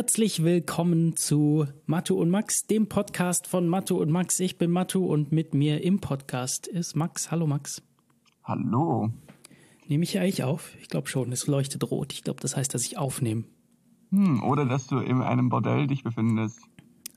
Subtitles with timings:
[0.00, 4.40] Herzlich willkommen zu Matu und Max, dem Podcast von Matu und Max.
[4.40, 7.30] Ich bin Matu und mit mir im Podcast ist Max.
[7.30, 7.82] Hallo Max.
[8.42, 9.10] Hallo.
[9.88, 10.72] Nehme ich eigentlich auf?
[10.80, 12.14] Ich glaube schon, es leuchtet rot.
[12.14, 13.44] Ich glaube, das heißt, dass ich aufnehme.
[14.08, 16.60] Hm, oder dass du in einem Bordell dich befindest.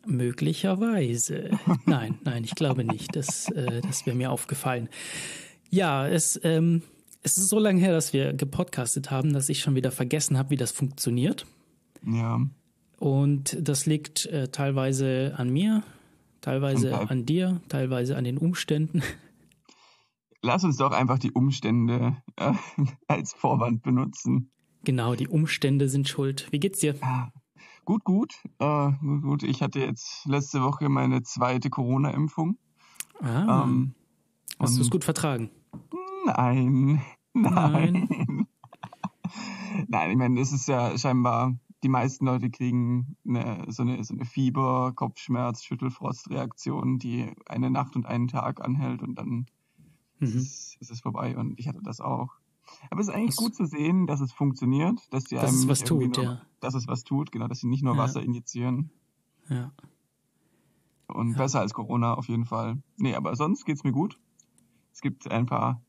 [0.06, 1.52] Möglicherweise.
[1.86, 3.16] nein, nein, ich glaube nicht.
[3.16, 4.90] Das, äh, das wäre mir aufgefallen.
[5.70, 6.82] Ja, es, ähm,
[7.22, 10.50] es ist so lange her, dass wir gepodcastet haben, dass ich schon wieder vergessen habe,
[10.50, 11.48] wie das funktioniert.
[12.06, 12.42] Ja.
[13.04, 15.84] Und das liegt äh, teilweise an mir,
[16.40, 19.04] teilweise an dir, teilweise an den Umständen.
[20.42, 22.54] Lass uns doch einfach die Umstände äh,
[23.10, 24.54] als Vorwand benutzen.
[24.86, 26.48] Genau, die Umstände sind schuld.
[26.52, 26.96] Wie geht's dir?
[27.84, 28.36] Gut, gut.
[28.60, 28.92] Äh,
[29.22, 29.44] gut.
[29.44, 32.58] Ich hatte jetzt letzte Woche meine zweite Corona-Impfung.
[33.22, 33.96] Ah, Ähm,
[34.60, 35.50] hast du es gut vertragen?
[36.26, 37.02] Nein.
[37.34, 38.48] Nein.
[39.90, 44.14] Nein, ich meine, es ist ja scheinbar, die meisten Leute kriegen eine, so, eine, so
[44.14, 49.46] eine Fieber, Kopfschmerz, Schüttelfrostreaktion, die eine Nacht und einen Tag anhält und dann
[50.20, 50.40] ist, Mhm.
[50.40, 52.30] es, ist es vorbei und ich hatte das auch.
[52.90, 55.60] Aber es ist eigentlich Das- gut zu sehen, dass es funktioniert, dass die Dass einem
[55.60, 56.42] es was tut, nur, ja.
[56.62, 58.00] Dass es was tut, genau, dass sie nicht nur Ja.
[58.02, 58.90] Wasser injizieren.
[59.50, 59.72] Ja.
[61.08, 61.38] Und Ja.
[61.38, 62.82] besser als Corona auf jeden Fall.
[62.98, 64.20] Nee, aber sonst geht's mir gut.
[64.94, 65.82] Es gibt ein paar,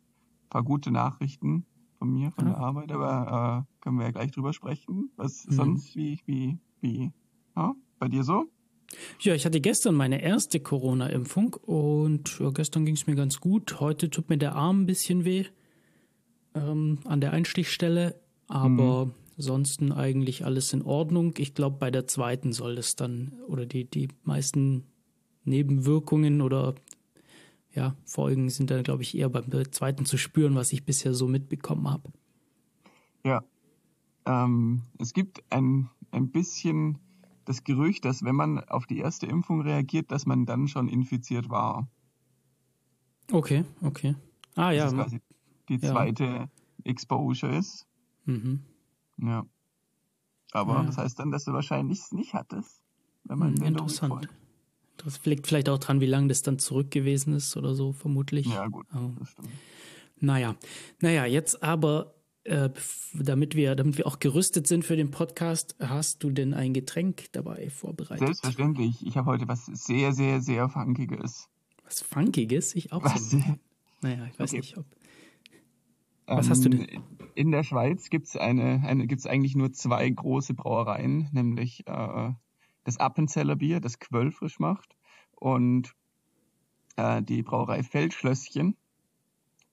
[0.50, 1.64] paar gute Nachrichten
[1.98, 5.10] von mir, von der Arbeit, aber äh, können wir ja gleich drüber sprechen.
[5.16, 5.52] Was Mhm.
[5.52, 7.12] sonst, wie, wie, wie,
[7.56, 8.46] ja, bei dir so?
[9.20, 13.80] Ja, ich hatte gestern meine erste Corona-Impfung und ja, gestern ging es mir ganz gut.
[13.80, 15.46] Heute tut mir der Arm ein bisschen weh
[16.54, 21.34] ähm, an der Einstichstelle, aber ansonsten eigentlich alles in Ordnung.
[21.38, 24.84] Ich glaube, bei der zweiten soll es dann oder die, die meisten
[25.44, 26.74] Nebenwirkungen oder
[27.74, 31.26] ja, Folgen sind dann, glaube ich, eher beim zweiten zu spüren, was ich bisher so
[31.26, 32.12] mitbekommen habe.
[33.24, 33.42] Ja.
[34.26, 36.98] Ähm, es gibt ein, ein bisschen
[37.44, 41.50] das Gerücht, dass wenn man auf die erste Impfung reagiert, dass man dann schon infiziert
[41.50, 41.88] war.
[43.30, 44.14] Okay, okay.
[44.54, 44.86] Ah Das ja.
[44.86, 45.20] ist quasi
[45.68, 45.92] die Ja.
[45.92, 46.48] zweite
[46.84, 47.86] Exposure ist.
[48.24, 48.60] Mhm.
[49.18, 49.44] Ja.
[50.52, 50.82] Aber Ja.
[50.84, 52.80] das heißt dann, dass du wahrscheinlich es nicht hattest.
[53.24, 54.12] Wenn man Hm, interessant.
[54.12, 54.34] folgt.
[54.98, 58.46] Das liegt vielleicht auch dran, wie lange das dann zurück gewesen ist oder so, vermutlich.
[58.46, 59.10] Ja, gut, Oh.
[59.18, 59.48] das stimmt.
[60.20, 60.54] Naja,
[61.00, 62.70] naja, jetzt aber, äh,
[63.14, 67.26] damit, wir, damit wir auch gerüstet sind für den Podcast, hast du denn ein Getränk
[67.32, 68.26] dabei vorbereitet?
[68.26, 69.04] Selbstverständlich.
[69.06, 71.48] Ich habe heute was sehr, sehr, sehr Funkiges.
[71.84, 72.74] Was Funkiges?
[72.74, 73.30] Ich auch Was?
[73.30, 73.38] so.
[74.00, 74.60] Naja, ich weiß Okay.
[74.60, 74.86] nicht, ob.
[76.26, 76.86] Was hast du denn?
[76.88, 77.02] Ähm,
[77.34, 82.32] In der Schweiz gibt's eine, eine gibt's eigentlich nur zwei große Brauereien, nämlich äh,
[82.84, 84.96] das Appenzeller Bier, das Quölfrisch macht,
[85.34, 85.94] und
[86.96, 88.76] äh, die Brauerei Feldschlösschen.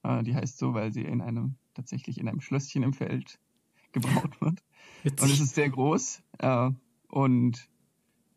[0.03, 3.39] Äh, die heißt so, weil sie in einem tatsächlich in einem Schlösschen im Feld
[3.91, 4.63] gebraut wird.
[5.03, 5.41] Und es Witzig.
[5.41, 6.23] ist sehr groß.
[6.39, 6.71] Äh,
[7.09, 7.69] und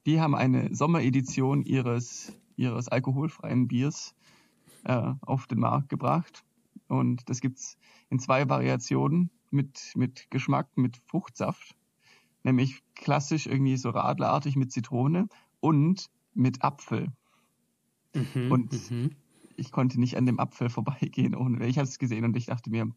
[0.06, 4.14] die haben eine Sommeredition ihres, ihres alkoholfreien Biers
[4.84, 6.44] äh, auf den Markt gebracht.
[6.88, 7.78] Und das gibt's
[8.10, 11.74] in zwei Variationen mit, mit Geschmack, mit Fruchtsaft.
[12.44, 15.28] Nämlich klassisch irgendwie so radlerartig mit Zitrone
[15.60, 17.09] und mit Apfel.
[18.15, 19.10] Mhm, und- mhm.
[19.56, 22.71] Ich konnte nicht an dem Apfel vorbeigehen, ohne ich habe es gesehen und ich dachte
[22.71, 22.91] mir,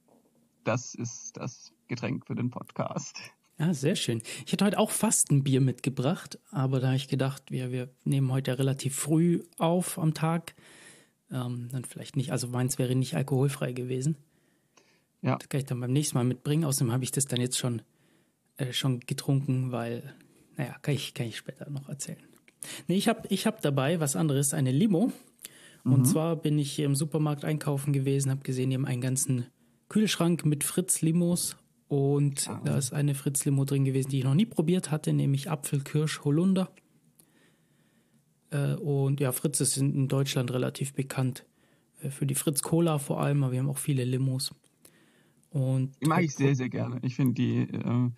[0.63, 3.15] das ist das Getränk für den Podcast.
[3.59, 4.21] Ja, sehr schön.
[4.45, 7.89] Ich hätte heute auch fast ein Bier mitgebracht, aber da habe ich gedacht, wir, wir
[8.05, 10.55] nehmen heute ja relativ früh auf am Tag.
[11.31, 14.17] Ähm, dann vielleicht nicht, also meins wäre nicht alkoholfrei gewesen.
[15.21, 15.35] Ja.
[15.37, 16.65] Das kann ich dann beim nächsten Mal mitbringen.
[16.65, 17.81] Außerdem habe ich das dann jetzt schon,
[18.57, 20.13] äh, schon getrunken, weil,
[20.57, 22.19] naja, kann ich, kann ich später noch erzählen.
[22.87, 25.11] Nee, ich habe ich hab dabei was anderes, eine Limo.
[25.83, 29.45] Und zwar bin ich hier im Supermarkt einkaufen gewesen, habe gesehen, die haben einen ganzen
[29.87, 31.55] Kühlschrank mit Fritz-Limos.
[31.87, 32.59] Und Ah.
[32.65, 36.25] da ist eine Fritz-Limo drin gewesen, die ich noch nie probiert hatte, nämlich Apfel, Kirsch,
[36.25, 36.69] Holunder.
[38.49, 41.45] Äh, und ja, Fritz ist in, in Deutschland relativ bekannt.
[42.01, 44.53] Äh, für die Fritz Cola vor allem, aber wir haben auch viele Limos.
[45.57, 46.99] Und Die mag ich sehr, sehr gerne.
[47.01, 48.11] Ich finde, die, äh,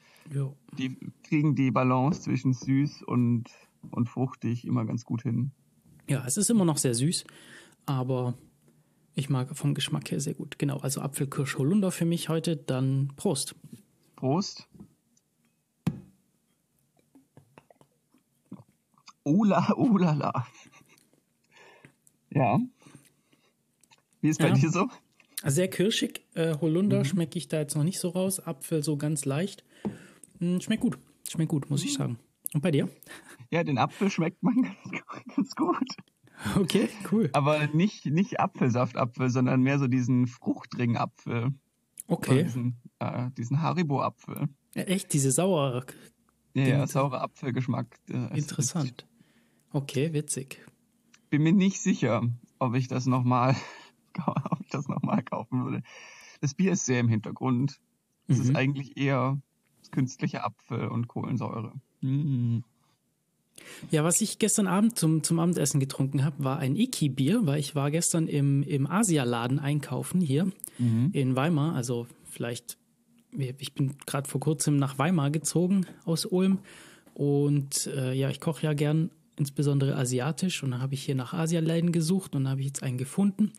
[0.77, 3.45] die kriegen die Balance zwischen süß und,
[3.91, 5.51] und fruchtig immer ganz gut hin.
[6.09, 7.23] ja, es ist immer noch sehr süß,
[7.85, 8.33] aber
[9.15, 10.59] ich mag vom Geschmack her sehr gut.
[10.59, 12.57] Genau, also Apfel, Kirsch, Holunder für mich heute.
[12.57, 13.55] Dann Prost.
[14.17, 14.67] Prost.
[19.23, 20.45] Ula, ulala.
[22.31, 22.59] Ja.
[24.21, 24.53] Wie ist bei Ja.
[24.55, 24.89] dir so?
[25.45, 26.21] Sehr kirschig.
[26.33, 28.39] Äh, Holunder schmecke ich da jetzt noch nicht so raus.
[28.39, 29.63] Apfel so ganz leicht.
[30.39, 30.97] Hm, schmeckt gut.
[31.29, 32.19] Schmeckt gut, muss ich sagen.
[32.53, 32.89] Und bei dir?
[33.51, 35.05] Ja, den Apfel schmeckt man ganz,
[35.35, 35.87] ganz gut.
[36.55, 37.29] Okay, cool.
[37.33, 41.53] Aber nicht, nicht Apfelsaftapfel, sondern mehr so diesen Fruchtringapfel.
[42.07, 42.43] Okay.
[42.43, 44.47] diesen, äh, diesen Haribo-Apfel.
[44.75, 45.85] Ja, echt, diese sauer,
[46.53, 47.99] Ja, ja saurer Apfelgeschmack.
[48.33, 49.05] Interessant.
[49.71, 50.65] Okay, witzig.
[51.29, 52.23] Bin mir nicht sicher,
[52.57, 53.55] ob ich das nochmal,
[54.51, 55.83] ob ich das nochmal kaufen würde.
[56.41, 57.79] Das Bier ist sehr im Hintergrund.
[58.27, 58.43] Es mhm.
[58.43, 59.39] ist eigentlich eher
[59.91, 61.73] künstlicher Apfel und Kohlensäure.
[62.01, 62.63] Mhm.
[63.91, 67.75] Ja, was ich gestern Abend zum, zum Abendessen getrunken habe, war ein Iki-Bier, weil ich
[67.75, 71.09] war gestern im, im Asialaden einkaufen hier mhm.
[71.11, 71.75] in Weimar.
[71.75, 72.77] Also vielleicht,
[73.31, 76.59] ich bin gerade vor kurzem nach Weimar gezogen aus Ulm.
[77.13, 80.63] Und äh, ja, ich koche ja gern, insbesondere asiatisch.
[80.63, 83.51] Und dann habe ich hier nach Asialäden gesucht und habe ich jetzt einen gefunden.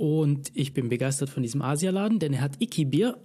[0.00, 3.18] Und ich bin begeistert von diesem Asialaden, denn er hat Iki-Bier.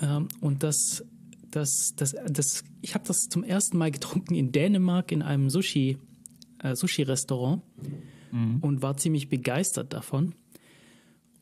[0.00, 1.04] Ähm, und das
[1.50, 5.98] das, das, das, ich habe das zum ersten Mal getrunken in Dänemark in einem Sushi,
[6.62, 7.64] äh, Sushi-Restaurant
[8.30, 8.58] mhm.
[8.60, 10.36] und war ziemlich begeistert davon.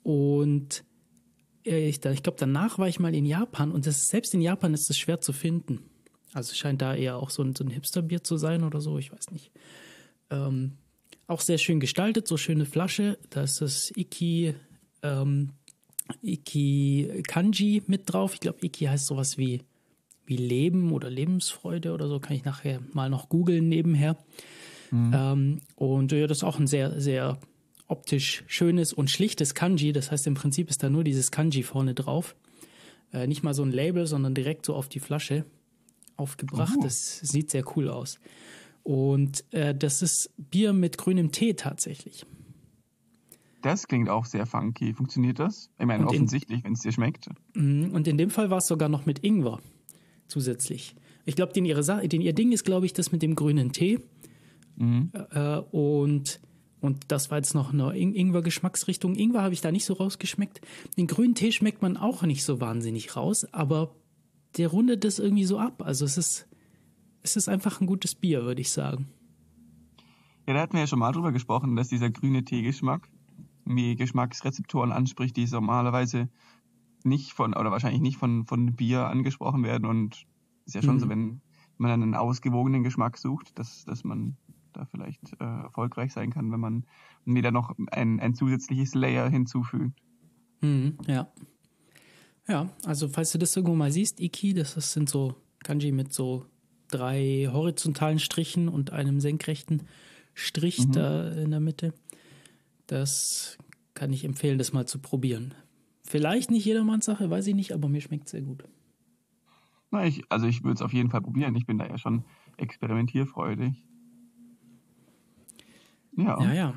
[0.02, 0.85] Und
[1.67, 4.73] äh, ich, ich glaube, danach war ich mal in Japan und das, selbst in Japan
[4.73, 5.81] ist es schwer zu finden.
[6.32, 9.12] Also scheint da eher auch so ein, so ein Hipster-Bier zu sein oder so, ich
[9.12, 9.50] weiß nicht.
[10.31, 10.79] Ähm,
[11.26, 13.19] auch sehr schön gestaltet, so schöne Flasche.
[13.29, 14.55] Da ist das Iki,
[15.02, 15.50] ähm,
[16.22, 18.34] Iki Kanji mit drauf.
[18.34, 19.62] Ich glaube, Iki heißt sowas wie
[20.28, 24.16] wie Leben oder Lebensfreude oder so, kann ich nachher mal noch googeln nebenher.
[24.90, 25.12] Mhm.
[25.14, 27.38] Ähm, und ja, das ist auch ein sehr, sehr
[27.86, 29.92] optisch schönes und schlichtes Kanji.
[29.92, 32.36] Das heißt, im Prinzip ist da nur dieses Kanji vorne drauf.
[33.12, 35.44] Äh, nicht mal so ein Label, sondern direkt so auf die Flasche
[36.16, 36.74] aufgebracht.
[36.78, 36.82] Oh.
[36.82, 38.18] Das sieht sehr cool aus.
[38.82, 42.26] Und äh, das ist Bier mit grünem Tee tatsächlich.
[43.62, 44.94] Das klingt auch sehr funky.
[44.94, 45.70] Funktioniert das?
[45.78, 47.28] Ich meine, und offensichtlich, wenn es dir schmeckt.
[47.55, 49.60] Mhm, und in dem Fall war es sogar noch mit Ingwer
[50.28, 50.94] zusätzlich.
[51.25, 54.00] Ich glaube, den, ihre den ihr Ding ist, glaube ich, das mit dem grünen Tee.
[54.76, 55.10] Mhm.
[55.31, 56.40] Äh, und,
[56.81, 59.16] und das war jetzt noch eine In Ingwer-Geschmacksrichtung.
[59.16, 60.60] Ingwer habe ich da nicht so rausgeschmeckt.
[60.96, 63.94] Den grünen Tee schmeckt man auch nicht so wahnsinnig raus, aber
[64.56, 65.82] der rundet das irgendwie so ab.
[65.82, 66.49] Also es ist,
[67.22, 69.08] es ist einfach ein gutes Bier, würde ich sagen.
[70.46, 73.08] Ja, da hatten wir ja schon mal drüber gesprochen, dass dieser grüne Teegeschmack
[73.76, 76.29] wie Geschmacksrezeptoren anspricht, die normalerweise
[77.05, 79.87] nicht von, oder wahrscheinlich nicht von, von Bier angesprochen werden.
[79.87, 80.26] Und
[80.67, 81.00] ist ja schon mhm.
[81.00, 81.41] so, wenn
[81.76, 84.37] man einen ausgewogenen Geschmack sucht, dass, dass man
[84.73, 86.85] da vielleicht äh, erfolgreich sein kann, wenn man
[87.25, 90.00] wieder noch ein, ein zusätzliches Layer hinzufügt.
[90.61, 91.29] Mhm, ja.
[92.49, 96.47] Ja, also falls du das irgendwo mal siehst, Iki, das sind so Kanji mit so
[96.88, 99.82] drei horizontalen Strichen und einem senkrechten
[100.35, 100.93] Strich mhm.
[100.93, 101.93] da in der Mitte.
[102.88, 103.58] Das
[103.94, 105.55] kann ich empfehlen, das mal zu probieren.
[106.02, 108.64] Vielleicht nicht jedermanns Sache, weiß ich nicht, aber mir schmeckt es sehr gut.
[109.90, 111.55] Na, ich, also ich würde es auf jeden Fall probieren.
[111.55, 112.25] Ich bin da ja schon
[112.56, 113.85] experimentierfreudig.
[116.17, 116.43] Ja.
[116.43, 116.75] Ja, ja.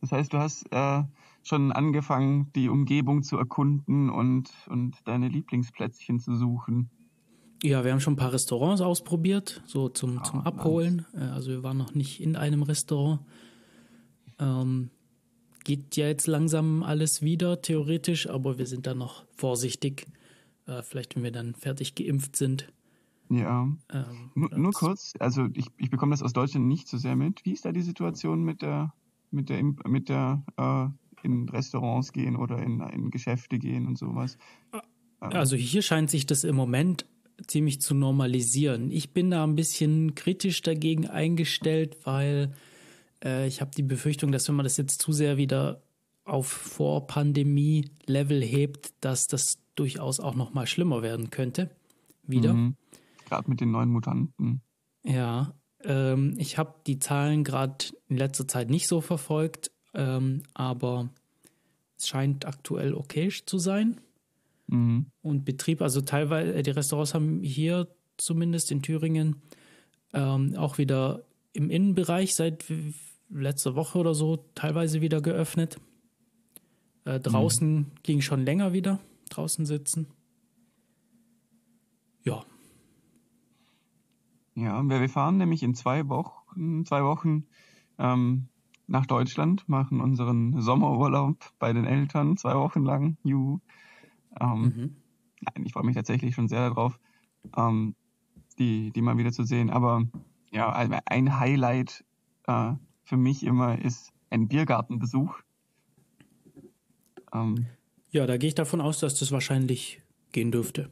[0.00, 1.02] Das heißt, du hast äh,
[1.42, 6.90] schon angefangen, die Umgebung zu erkunden und, und deine Lieblingsplätzchen zu suchen.
[7.62, 11.06] Ja, wir haben schon ein paar Restaurants ausprobiert, so zum, ah, zum Abholen.
[11.12, 11.22] Nice.
[11.22, 13.20] Äh, also wir waren noch nicht in einem Restaurant.
[14.38, 14.90] Ähm,
[15.64, 20.06] geht ja jetzt langsam alles wieder, theoretisch, aber wir sind da noch vorsichtig.
[20.66, 22.72] Äh, vielleicht, wenn wir dann fertig geimpft sind.
[23.30, 23.68] Ja.
[23.92, 27.44] Ähm, nur, nur, kurz, also ich, ich bekomme das aus Deutschland nicht so sehr mit.
[27.44, 28.92] Wie ist da die Situation mit der,
[29.30, 30.88] mit der, mit der, äh,
[31.22, 34.36] in Restaurants gehen oder in, in Geschäfte gehen und sowas?
[34.72, 34.80] Äh,
[35.20, 37.06] also hier scheint sich das im Moment
[37.46, 38.90] ziemlich zu normalisieren.
[38.90, 42.52] Ich bin da ein bisschen kritisch dagegen eingestellt, weil
[43.22, 45.82] äh, ich habe die Befürchtung, dass wenn man das jetzt zu sehr wieder
[46.24, 51.70] auf Vor-Pandemie-Level hebt, dass das durchaus auch noch mal schlimmer werden könnte.
[52.22, 52.54] Wieder.
[52.54, 52.76] Mhm.
[53.28, 54.60] Gerade mit den neuen Mutanten.
[55.04, 61.10] Ja, ähm, ich habe die Zahlen gerade in letzter Zeit nicht so verfolgt, ähm, aber
[61.98, 64.00] es scheint aktuell okay zu sein.
[64.68, 65.06] Mhm.
[65.22, 69.42] Und Betrieb, also teilweise, äh, die Restaurants haben hier zumindest in Thüringen
[70.12, 72.64] ähm, auch wieder im Innenbereich seit
[73.32, 75.80] letzte Woche oder so teilweise wieder geöffnet.
[77.04, 77.86] Äh, draußen mhm.
[78.02, 80.06] ging schon länger wieder, draußen sitzen.
[82.22, 82.44] Ja.
[84.54, 87.46] Ja, wir fahren nämlich in zwei Wochen, zwei Wochen
[87.98, 88.48] ähm,
[88.86, 93.16] nach Deutschland, machen unseren Sommerurlaub bei den Eltern zwei Wochen lang.
[93.24, 93.60] Juhu.
[94.40, 94.96] Ähm, mhm.
[95.40, 97.00] Nein, ich freue mich tatsächlich schon sehr darauf,
[97.56, 97.94] ähm,
[98.58, 99.70] die, die mal wieder zu sehen.
[99.70, 100.04] Aber
[100.50, 102.04] ja, ein Highlight
[102.46, 102.74] äh,
[103.04, 105.38] für mich immer ist ein Biergartenbesuch.
[107.32, 107.66] Ähm,
[108.10, 110.90] ja, da gehe ich davon aus, dass das wahrscheinlich gehen dürfte.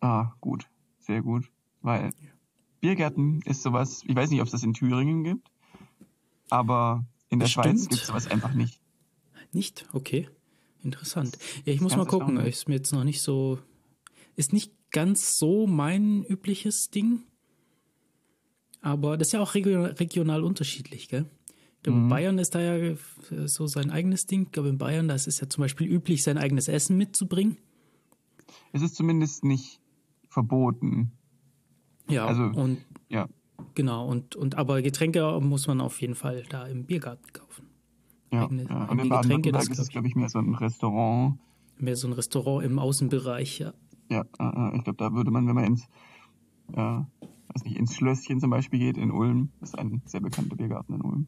[0.00, 1.50] Ah, gut, sehr gut.
[1.82, 2.10] Weil
[2.80, 5.48] Biergärten ist sowas, ich weiß nicht, ob es das in Thüringen gibt,
[6.50, 7.66] aber in der Bestimmt.
[7.66, 8.80] Schweiz gibt es sowas einfach nicht.
[9.52, 9.86] Nicht?
[9.92, 10.28] Okay.
[10.82, 11.38] Interessant.
[11.64, 12.36] Ja, ich muss mal gucken.
[12.38, 13.58] Ist mir jetzt noch nicht so.
[14.36, 17.22] Ist nicht ganz so mein übliches Ding.
[18.82, 21.26] Aber das ist ja auch regional, regional unterschiedlich, gell?
[21.92, 22.08] Mhm.
[22.08, 22.96] Bayern ist da ja äh,
[23.46, 24.42] so sein eigenes Ding.
[24.44, 27.56] Ich glaube, in Bayern, da ist es ja zum Beispiel üblich, sein eigenes Essen mitzubringen.
[28.72, 29.80] Es ist zumindest nicht
[30.28, 31.12] verboten.
[32.08, 32.78] Ja, Also- und
[33.08, 33.28] Ja,
[33.74, 37.66] genau, und, und aber Getränke muss man auf jeden Fall da im Biergarten kaufen.
[38.32, 38.44] ja.
[38.44, 38.84] Eigene- ja.
[38.86, 41.38] Und in Getränke, das ist glaube ich, mehr so ein Restaurant.
[41.78, 43.72] Mehr so ein Restaurant im Außenbereich, ja.
[44.10, 45.84] Ja, äh, äh, ich glaube, da würde man, wenn man ins,
[46.72, 50.56] äh, weiß nicht, ins Schlösschen zum Beispiel geht in Ulm, das ist ein sehr bekannter
[50.56, 51.26] Biergarten in Ulm.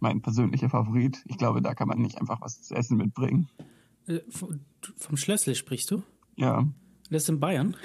[0.00, 1.22] Mein persönlicher Favorit.
[1.26, 3.48] Ich glaube, da kann man nicht einfach was zu essen mitbringen.
[4.06, 4.60] Äh, vom,
[4.96, 6.02] vom Schlössle sprichst du?
[6.36, 6.66] Ja,
[7.10, 7.76] Das ist in Bayern.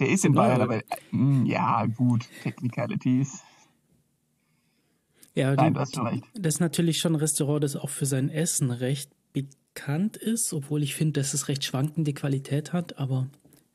[0.00, 3.42] der ist in Genau, Bayern, aber- aber äh, mh, ja, gut, Technicalities.
[5.34, 6.24] Ja, Nein, recht.
[6.34, 10.82] das ist natürlich schon ein Restaurant, das auch für sein Essen recht bekannt ist, obwohl
[10.84, 13.26] ich finde, dass es recht schwankende Qualität hat, aber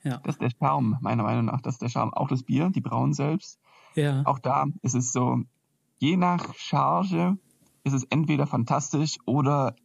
[0.04, 0.20] ja.
[0.24, 1.60] Das ist der Charme, meiner Meinung nach.
[1.62, 2.14] Das ist der Charme.
[2.14, 3.60] Auch das Bier, die Brauen selbst.
[3.96, 5.42] Ja, Auch da ist es so,
[6.00, 7.38] je nach Charge
[7.84, 9.76] ist es entweder fantastisch oder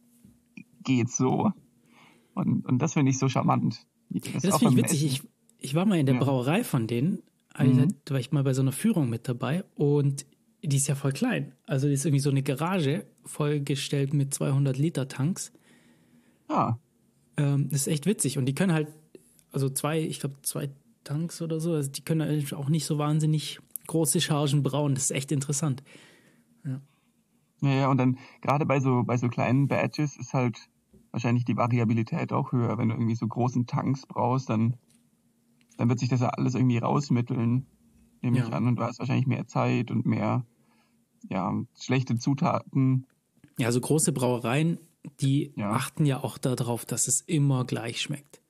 [0.83, 1.51] geht so.
[2.33, 3.85] Und, und das finde ich so charmant.
[4.09, 5.05] Das, das finde ich witzig.
[5.05, 5.23] Ich,
[5.59, 6.21] ich war mal in der Ja.
[6.21, 7.19] Brauerei von denen,
[7.53, 10.25] also da war ich mal bei so einer Führung mit dabei und
[10.61, 11.53] die ist ja voll klein.
[11.65, 15.51] Also die ist irgendwie so eine Garage vollgestellt mit 200 Liter Tanks.
[16.49, 16.79] Ja,
[17.37, 18.37] Ähm, das ist echt witzig.
[18.37, 18.87] Und die können halt,
[19.51, 20.69] also zwei, ich glaube zwei
[21.03, 24.95] Tanks oder so, also die können halt auch nicht so wahnsinnig große Chargen brauen.
[24.95, 25.83] Das ist echt interessant.
[26.63, 26.79] ja,
[27.61, 30.69] ja, und dann gerade bei so, bei so kleinen Badges ist halt
[31.11, 32.77] wahrscheinlich die Variabilität auch höher.
[32.77, 34.75] Wenn du irgendwie so großen Tanks brauchst, dann,
[35.77, 37.65] dann wird sich das ja alles irgendwie rausmitteln,
[38.21, 38.47] nehme Ja.
[38.47, 38.67] ich an.
[38.67, 40.45] Und du hast wahrscheinlich mehr Zeit und mehr,
[41.29, 43.07] ja, schlechte Zutaten.
[43.57, 44.77] Ja, so große Brauereien,
[45.21, 45.71] die Ja.
[45.71, 48.41] achten ja auch darauf, dass es immer gleich schmeckt.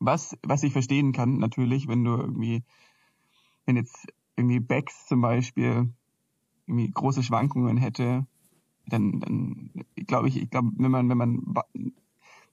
[0.00, 2.62] Was, was ich verstehen kann, natürlich, wenn du irgendwie,
[3.68, 5.92] wenn jetzt irgendwie Becks zum Beispiel
[6.66, 8.26] irgendwie große Schwankungen hätte,
[8.86, 9.70] dann, dann
[10.06, 11.54] glaube ich, ich glaube, wenn man, wenn man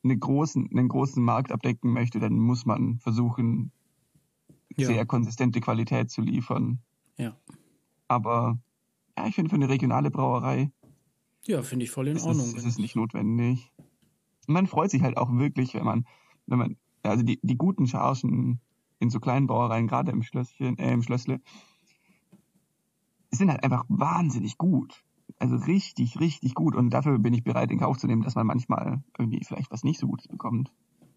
[0.04, 3.72] einen großen, einen großen Markt abdecken möchte, dann muss man versuchen,
[4.76, 4.88] Ja.
[4.88, 6.80] sehr konsistente Qualität zu liefern.
[7.18, 7.40] Ja.
[8.10, 8.60] Aber
[9.18, 10.70] ja, ich finde für eine regionale Brauerei
[11.46, 12.54] Ja, finde ich voll in ist Ordnung.
[12.58, 13.72] es, ist nicht notwendig.
[14.48, 16.06] Und man freut sich halt auch wirklich, wenn man,
[16.46, 18.60] wenn man, also die, die guten Chargen
[19.06, 21.42] in so kleinen Brauereien, gerade im Schlösschen, äh, im Schlössle,
[23.32, 25.04] sind halt einfach wahnsinnig gut.
[25.40, 26.76] Also richtig, richtig gut.
[26.76, 29.84] Und dafür bin ich bereit, in Kauf zu nehmen, dass man manchmal irgendwie vielleicht was
[29.84, 30.72] nicht so Gutes bekommt.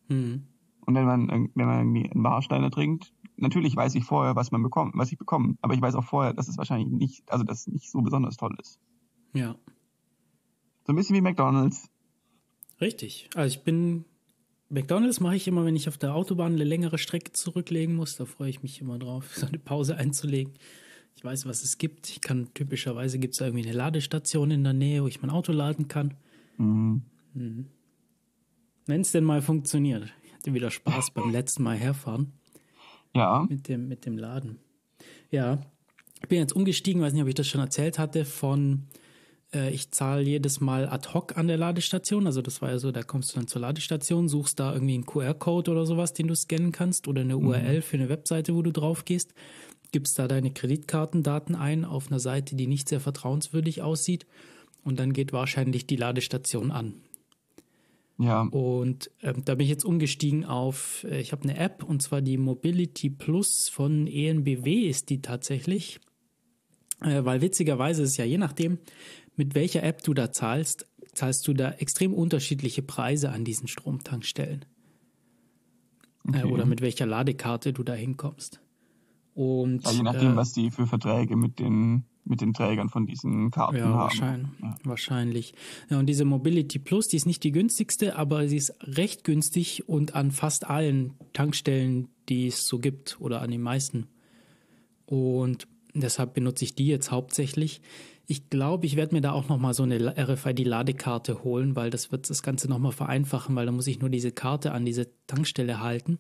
[0.09, 0.47] Hm.
[0.87, 4.63] Und wenn man, wenn man irgendwie einen Warsteiner trinkt, natürlich weiß ich vorher, was man
[4.63, 5.57] bekommt, was ich bekomme.
[5.61, 8.37] Aber ich weiß auch vorher, dass es wahrscheinlich nicht, also dass es nicht so besonders
[8.37, 8.81] toll ist.
[9.35, 9.55] Ja,
[10.87, 11.91] So ein bisschen wie McDonalds.
[12.81, 13.29] richtig.
[13.35, 14.07] Also ich bin,
[14.71, 18.17] McDonalds mache ich immer, wenn ich auf der Autobahn eine längere Strecke zurücklegen muss.
[18.17, 20.55] Da freue ich mich immer drauf, so eine Pause einzulegen.
[21.17, 22.09] Ich weiß, was es gibt.
[22.11, 25.53] Ich kann, typischerweise gibt es irgendwie eine Ladestation in der Nähe, wo ich mein Auto
[25.53, 26.15] laden kann.
[26.59, 27.03] Mhm.
[28.87, 30.13] Wenn es denn mal funktioniert.
[30.25, 32.33] Ich hatte wieder Spaß beim letzten Mal herfahren.
[33.15, 34.59] Ja, mit dem, mit dem Laden.
[35.31, 35.61] Ja,
[36.23, 38.85] ich bin jetzt umgestiegen, weiß nicht, ob ich das schon erzählt hatte, von
[39.55, 42.27] äh, ich zahle jedes Mal ad hoc an der Ladestation.
[42.27, 45.07] Also das war ja so, da kommst du dann zur Ladestation, suchst da irgendwie einen
[45.07, 48.73] QR-Code oder sowas, den du scannen kannst oder eine URL für eine Webseite, wo du
[48.73, 49.35] drauf gehst,
[49.93, 54.27] gibst da deine Kreditkartendaten ein auf einer Seite, die nicht sehr vertrauenswürdig aussieht
[54.85, 56.95] und dann geht wahrscheinlich die Ladestation an.
[58.19, 58.43] ja.
[58.43, 62.21] Und ähm, da bin ich jetzt umgestiegen auf, äh, ich habe eine App und zwar
[62.21, 66.01] die Mobility Plus von ENBW ist die tatsächlich.
[67.01, 68.79] Äh, weil witzigerweise ist ja je nachdem,
[69.39, 74.65] mit welcher App du da zahlst, zahlst du da extrem unterschiedliche Preise an diesen Stromtankstellen.
[76.27, 76.45] Äh, Okay.
[76.45, 78.61] oder mit welcher Ladekarte du da hinkommst.
[79.35, 83.07] Und Ja, je nachdem, äh, was die für Verträge mit den, mit den Trägern von
[83.07, 83.99] diesen Karten Ja, haben.
[84.01, 84.51] wahrscheinlich.
[84.85, 85.55] wahrscheinlich.
[85.89, 89.89] Ja, und diese Mobility Plus, die ist nicht die günstigste, aber sie ist recht günstig
[89.89, 94.09] und an fast allen Tankstellen, die es so gibt oder an den meisten.
[95.07, 97.81] Und deshalb benutze ich die jetzt hauptsächlich.
[98.31, 102.29] Ich glaube, ich werde mir da auch nochmal so eine RFID-Ladekarte holen, weil das wird
[102.29, 106.19] das Ganze nochmal vereinfachen, weil da muss ich nur diese Karte an diese Tankstelle halten.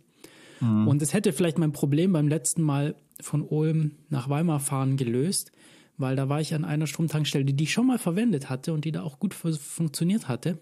[0.88, 5.52] Und es hätte vielleicht mein Problem beim letzten Mal von Ulm nach Weimar fahren gelöst,
[5.98, 8.92] weil da war ich an einer Stromtankstelle, die ich schon mal verwendet hatte und die
[8.92, 10.58] da auch gut fu- funktioniert hatte.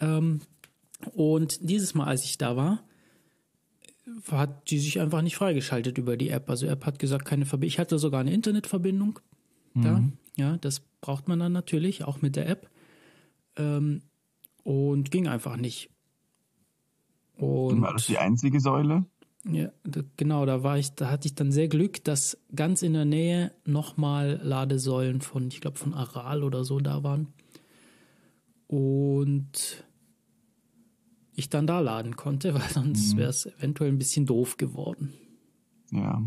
[0.00, 0.40] Ähm,
[1.14, 2.82] und dieses Mal, als ich da war,
[4.30, 6.50] hat die sich einfach nicht freigeschaltet über die App.
[6.50, 7.68] Also App hat gesagt, keine Verbindung.
[7.72, 9.20] Ich hatte sogar eine Internetverbindung
[9.74, 10.02] da.
[10.36, 12.70] Ja, das braucht man dann natürlich, auch mit der App.
[13.56, 14.02] Ähm,
[14.62, 15.90] und ging einfach nicht.
[17.36, 19.06] Und war das die einzige Säule?
[19.44, 22.92] Ja, da, genau, da war ich, da hatte ich dann sehr Glück, dass ganz in
[22.92, 27.28] der Nähe nochmal Ladesäulen von, ich glaube, von Aral oder so da waren.
[28.66, 29.84] Und
[31.34, 33.18] ich dann da laden konnte, weil sonst mhm.
[33.18, 35.14] wäre es eventuell ein bisschen doof geworden.
[35.90, 36.22] Ja.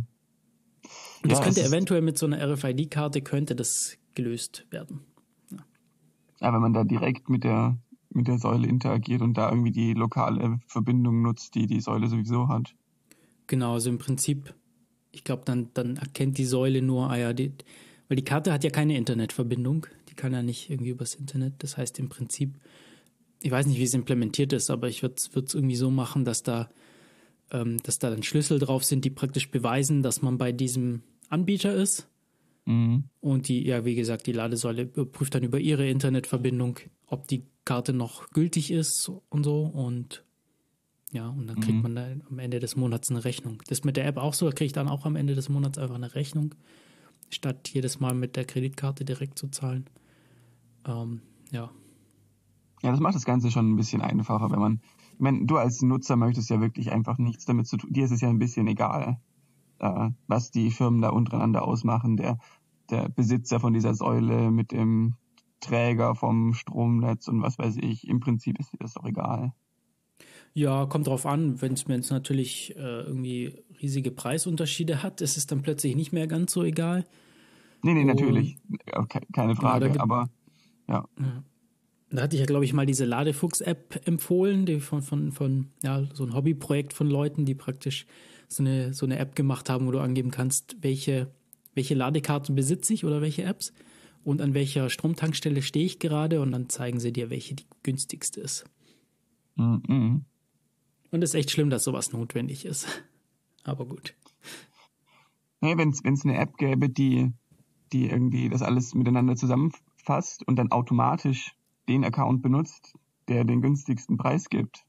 [1.24, 5.02] Und das ja, könnte eventuell mit so einer RFID-Karte könnte das gelöst werden.
[5.52, 5.58] Ja.
[6.42, 7.78] ja, wenn man da direkt mit der
[8.16, 12.48] mit der Säule interagiert und da irgendwie die lokale Verbindung nutzt, die die Säule sowieso
[12.48, 12.76] hat.
[13.48, 14.54] Genau, also im Prinzip,
[15.12, 17.52] ich glaube, dann, dann erkennt die Säule nur, ah ja, die,
[18.08, 21.56] weil die Karte hat ja keine Internetverbindung, die kann ja nicht irgendwie übers Internet.
[21.60, 22.54] Das heißt im Prinzip,
[23.42, 26.44] ich weiß nicht, wie es implementiert ist, aber ich würde es irgendwie so machen, dass
[26.44, 26.70] da,
[27.52, 31.02] ähm, dass da dann Schlüssel drauf sind, die praktisch beweisen, dass man bei diesem
[31.34, 32.08] Anbieter ist.
[32.66, 33.06] Mhm.
[33.20, 37.94] Und die, ja, wie gesagt, die Ladesäule prüft dann über ihre Internetverbindung, ob die Karte
[37.94, 39.64] noch gültig ist und so.
[39.64, 40.24] Und
[41.12, 41.82] ja, und dann kriegt mhm.
[41.84, 43.62] man da am Ende des Monats eine Rechnung.
[43.68, 45.50] Das ist mit der App auch so, da kriege ich dann auch am Ende des
[45.50, 46.56] Monats einfach eine Rechnung,
[47.30, 49.86] statt jedes Mal mit der Kreditkarte direkt zu zahlen.
[50.88, 51.22] Ähm,
[51.52, 51.70] ja.
[52.82, 54.82] Ja, das macht das Ganze schon ein bisschen einfacher, wenn man,
[55.14, 57.94] ich meine, du als Nutzer möchtest ja wirklich einfach nichts damit zu tun.
[57.94, 59.20] Dir ist es ja ein bisschen egal,
[59.80, 62.18] äh, was die Firmen da untereinander ausmachen.
[62.18, 62.38] Der,
[62.90, 65.16] der Besitzer von dieser Säule mit dem
[65.60, 68.08] Träger vom Stromnetz und was weiß ich.
[68.08, 69.54] Im Prinzip ist dir das doch egal.
[70.54, 71.62] Ja, kommt drauf an.
[71.62, 76.52] Wenn es natürlich äh, irgendwie riesige Preisunterschiede hat, ist es dann plötzlich nicht mehr ganz
[76.52, 77.06] so egal.
[77.82, 78.58] Nee, nee, und, natürlich.
[79.34, 80.30] Keine Frage, ja, aber
[80.88, 81.06] ja.
[81.20, 81.44] ja.
[82.12, 86.04] Da hatte ich ja, glaube ich, mal diese Ladefuchs-App empfohlen, die von, von, von, ja,
[86.14, 88.06] so ein Hobbyprojekt von Leuten, die praktisch
[88.48, 91.32] so eine, so eine App gemacht haben, wo du angeben kannst, welche,
[91.74, 93.74] welche Ladekarten besitze ich oder welche Apps
[94.24, 98.42] und an welcher Stromtankstelle stehe ich gerade und dann zeigen sie dir, welche die günstigste
[98.42, 98.66] ist.
[99.56, 100.26] Mhm.
[101.12, 102.88] Und es ist echt schlimm, dass sowas notwendig ist.
[103.64, 104.16] Aber gut.
[105.62, 107.32] Nee, wenn es eine App gäbe, die,
[107.94, 111.56] die irgendwie das alles miteinander zusammenfasst und dann automatisch
[111.88, 114.86] den Account benutzt, der den günstigsten Preis gibt,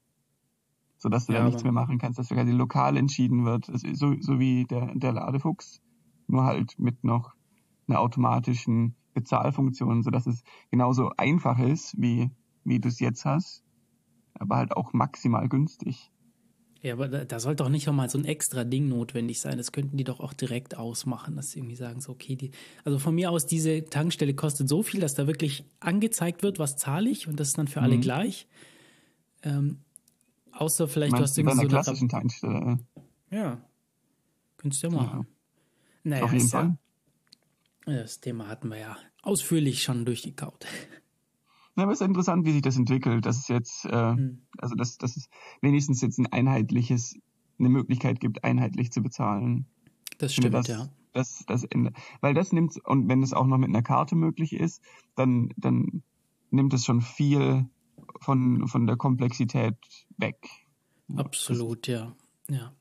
[1.05, 4.39] sodass du ja, da nichts mehr machen kannst, dass quasi lokal entschieden wird, so, so
[4.39, 5.79] wie der, der Ladefuchs,
[6.25, 7.35] nur halt mit noch
[7.87, 10.41] einer automatischen Bezahlfunktion, sodass es
[10.71, 12.31] genauso einfach ist, wie,
[12.63, 13.63] wie du es jetzt hast,
[14.33, 16.09] aber halt auch maximal günstig.
[16.81, 19.57] Ja, aber da, da soll doch nicht nochmal so ein extra Ding notwendig sein.
[19.59, 22.49] Das könnten die doch auch direkt ausmachen, dass sie irgendwie sagen, so, okay, die,
[22.83, 26.77] also von mir aus, diese Tankstelle kostet so viel, dass da wirklich angezeigt wird, was
[26.77, 27.85] zahle ich und das ist dann für mhm.
[27.85, 28.47] alle gleich.
[29.43, 29.84] Ähm,
[30.55, 32.79] außer vielleicht, du hast irgendwie so eine klassischen Tankstelle.
[33.31, 33.61] Ja,
[34.57, 35.19] könntest du ja machen.
[35.19, 35.25] Ja.
[36.03, 36.77] Naja, Auf jeden Fall.
[37.85, 40.65] Das Thema hatten wir ja ausführlich schon durchgekaut.
[41.75, 43.25] Ja, aber es ist interessant, wie sich das entwickelt.
[43.25, 44.41] Dass es jetzt, äh, hm.
[44.57, 45.29] also dass, dass es
[45.61, 47.17] wenigstens jetzt ein einheitliches,
[47.59, 49.65] eine Möglichkeit gibt, einheitlich zu bezahlen.
[50.17, 50.89] Das stimmt, das, ja.
[51.13, 51.67] Das, das,
[52.21, 54.81] weil das nimmt, und wenn es auch noch mit einer Karte möglich ist,
[55.15, 56.03] dann, dann
[56.49, 57.67] nimmt es schon viel
[58.21, 59.77] von, von der Komplexität
[60.17, 60.37] weg.
[61.15, 62.15] Absolut, ja.
[62.49, 62.73] ja.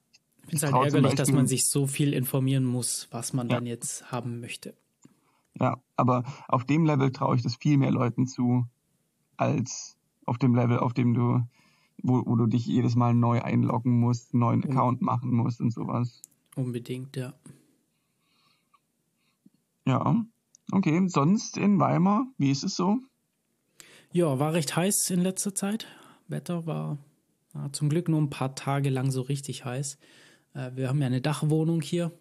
[0.42, 3.56] Ich finde es halt ärgerlich, dass man sich so viel informieren muss, was man ja.
[3.56, 4.74] dann jetzt haben möchte.
[5.58, 8.66] Ja, aber auf dem Level traue ich das viel mehr Leuten zu,
[9.36, 11.42] als auf dem Level, auf dem du,
[12.02, 15.70] wo, wo du dich jedes Mal neu einloggen musst, einen neuen Account machen musst und
[15.70, 16.22] sowas.
[16.56, 17.34] Unbedingt, ja.
[19.86, 20.24] Ja,
[20.72, 21.08] okay.
[21.08, 22.98] Sonst in Weimar, wie ist es so?
[24.14, 25.88] Ja, war recht heiß in letzter Zeit.
[26.28, 26.98] Wetter war,
[27.52, 29.98] war zum Glück nur ein paar Tage lang so richtig heiß.
[30.54, 32.12] Äh, wir haben ja eine Dachwohnung hier.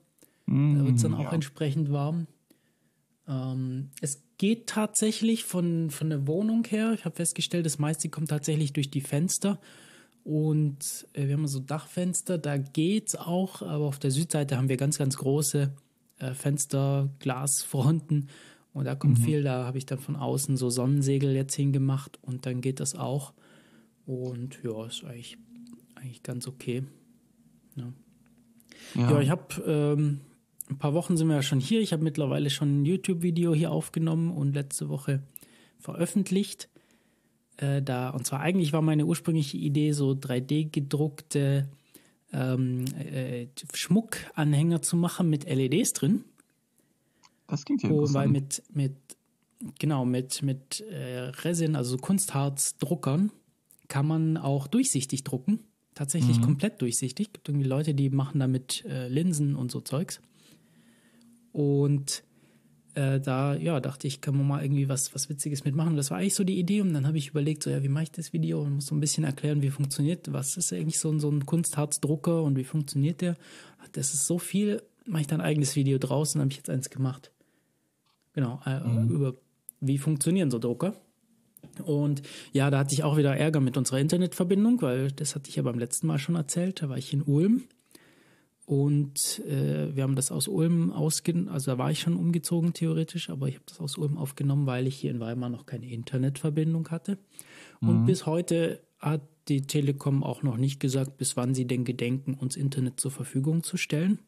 [0.47, 1.33] Mm, da wird es dann auch ja.
[1.33, 2.25] entsprechend warm.
[3.27, 6.93] Ähm, es geht tatsächlich von, von der Wohnung her.
[6.93, 9.59] Ich habe festgestellt, das meiste kommt tatsächlich durch die Fenster.
[10.23, 14.77] Und äh, wir haben so Dachfenster, da geht's auch, aber auf der Südseite haben wir
[14.77, 15.71] ganz, ganz große
[16.17, 18.29] äh, Fenster, Glasfronten.
[18.73, 19.23] Und da kommt mhm.
[19.23, 22.95] viel, da habe ich dann von außen so Sonnensegel jetzt hingemacht und dann geht das
[22.95, 23.33] auch.
[24.05, 25.37] Und ja, ist eigentlich,
[25.95, 26.83] eigentlich ganz okay.
[27.75, 27.93] Ja,
[28.95, 29.11] ja.
[29.11, 30.21] ja ich habe ähm,
[30.69, 31.81] ein paar Wochen sind wir ja schon hier.
[31.81, 35.21] Ich habe mittlerweile schon ein YouTube-Video hier aufgenommen und letzte Woche
[35.77, 36.69] veröffentlicht.
[37.57, 41.69] Äh, da, und zwar eigentlich war meine ursprüngliche Idee, so 3D gedruckte
[42.31, 46.23] ähm, äh, Schmuckanhänger zu machen mit LEDs drin.
[47.47, 48.15] Das klingt ja interessant.
[48.15, 48.95] Weil mit, mit,
[49.79, 53.31] genau, mit, mit äh, Resin, also Kunstharzdruckern,
[53.87, 55.59] kann man auch durchsichtig drucken.
[55.93, 56.43] Tatsächlich mhm.
[56.43, 57.27] komplett durchsichtig.
[57.27, 60.21] Es gibt irgendwie Leute, die machen damit äh, Linsen und so Zeugs.
[61.51, 62.23] Und
[62.95, 65.95] äh, da, ja, dachte ich, kann man mal irgendwie was, was Witziges mitmachen.
[65.95, 66.81] Das war eigentlich so die Idee.
[66.81, 68.61] Und dann habe ich überlegt, so, ja, wie mache ich das Video?
[68.61, 71.45] Und muss so ein bisschen erklären, wie funktioniert, was ist eigentlich so, ein so ein
[71.45, 73.35] Kunstharzdrucker und wie funktioniert der?
[73.91, 76.89] Das ist so viel, mache ich dann ein eigenes Video draußen, habe ich jetzt eins
[76.89, 77.31] gemacht.
[78.33, 79.09] Genau, äh, mhm.
[79.09, 79.35] über
[79.79, 80.95] wie funktionieren so Drucker.
[81.83, 85.55] Und ja, da hatte ich auch wieder Ärger mit unserer Internetverbindung, weil das hatte ich
[85.55, 86.81] ja beim letzten Mal schon erzählt.
[86.81, 87.63] Da war ich in Ulm
[88.65, 93.29] und äh, wir haben das aus Ulm ausgenommen, also da war ich schon umgezogen theoretisch,
[93.29, 96.89] aber ich habe das aus Ulm aufgenommen, weil ich hier in Weimar noch keine Internetverbindung
[96.89, 97.17] hatte.
[97.81, 98.05] Und mhm.
[98.05, 102.55] bis heute hat die Telekom auch noch nicht gesagt, bis wann sie denn gedenken, uns
[102.55, 104.19] Internet zur Verfügung zu stellen.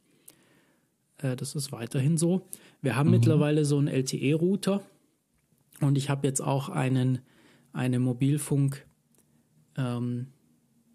[1.17, 2.47] Äh, das ist weiterhin so.
[2.81, 3.15] Wir haben mhm.
[3.15, 4.81] mittlerweile so einen LTE-Router
[5.81, 7.19] und ich habe jetzt auch einen,
[7.73, 8.85] eine Mobilfunk,
[9.77, 10.27] ähm,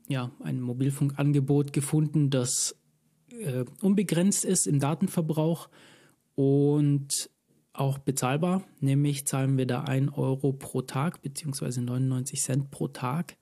[0.08, 2.76] ja, ein Mobilfunkangebot gefunden, das
[3.30, 5.68] äh, unbegrenzt ist im Datenverbrauch
[6.34, 7.30] und
[7.72, 8.64] auch bezahlbar.
[8.80, 13.36] Nämlich zahlen wir da 1 Euro pro Tag beziehungsweise 99 Cent pro Tag.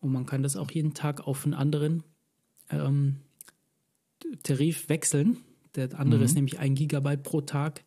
[0.00, 2.02] Und man kann das auch jeden Tag auf einen anderen
[2.70, 3.16] ähm,
[4.42, 5.38] Tarif wechseln.
[5.76, 6.24] Der andere mhm.
[6.24, 7.84] ist nämlich 1 Gigabyte pro Tag.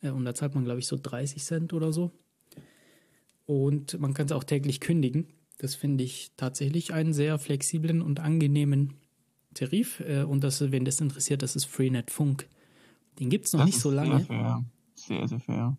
[0.00, 2.12] Äh, und da zahlt man, glaube ich, so 30 Cent oder so.
[3.46, 5.28] Und man kann es auch täglich kündigen.
[5.58, 8.94] Das finde ich tatsächlich einen sehr flexiblen und angenehmen
[9.54, 10.00] Tarif.
[10.00, 12.48] Äh, und das, wenn das interessiert, das ist Freenet Funk.
[13.18, 14.18] Den gibt es noch das nicht so lange.
[14.18, 14.64] Sehr fair.
[14.94, 15.76] Sehr, sehr fair.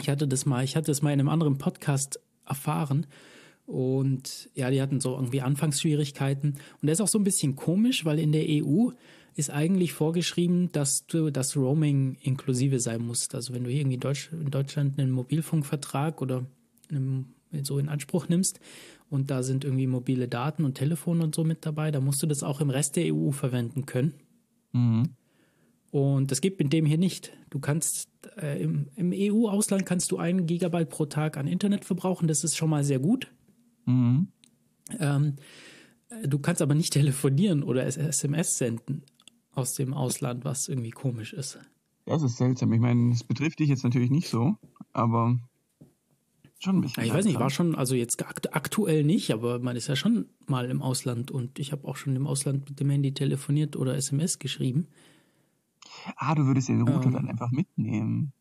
[0.00, 3.06] Ich hatte das mal, ich hatte das mal in einem anderen Podcast erfahren.
[3.66, 6.52] Und ja, die hatten so irgendwie Anfangsschwierigkeiten.
[6.80, 8.90] Und das ist auch so ein bisschen komisch, weil in der EU
[9.36, 13.34] ist eigentlich vorgeschrieben, dass du das Roaming inklusive sein musst.
[13.34, 16.46] Also wenn du hier irgendwie Deutsch, in Deutschland einen Mobilfunkvertrag oder
[17.62, 18.60] so in Anspruch nimmst,
[19.08, 21.90] und da sind irgendwie mobile Daten und Telefon und so mit dabei.
[21.92, 24.14] Da musst du das auch im Rest der EU verwenden können.
[24.72, 25.10] Mhm.
[25.92, 27.32] Und das gibt in dem hier nicht.
[27.50, 32.26] Du kannst äh, im, im EU-Ausland kannst du einen Gigabyte pro Tag an Internet verbrauchen.
[32.26, 33.30] Das ist schon mal sehr gut.
[33.84, 34.28] Mhm.
[34.98, 35.36] Ähm,
[36.24, 39.04] du kannst aber nicht telefonieren oder SMS senden
[39.56, 41.58] aus dem Ausland, was irgendwie komisch ist.
[42.04, 42.72] Das ist seltsam.
[42.72, 44.56] Ich meine, es betrifft dich jetzt natürlich nicht so,
[44.92, 45.38] aber
[46.58, 47.04] Schon ein bisschen.
[47.04, 50.70] ich weiß nicht, war schon, also jetzt aktuell nicht, aber man ist ja schon mal
[50.70, 54.38] im Ausland und ich habe auch schon im Ausland mit dem Handy telefoniert oder SMS
[54.38, 54.86] geschrieben.
[56.16, 58.32] Ah, du würdest den Router ähm, dann einfach mitnehmen.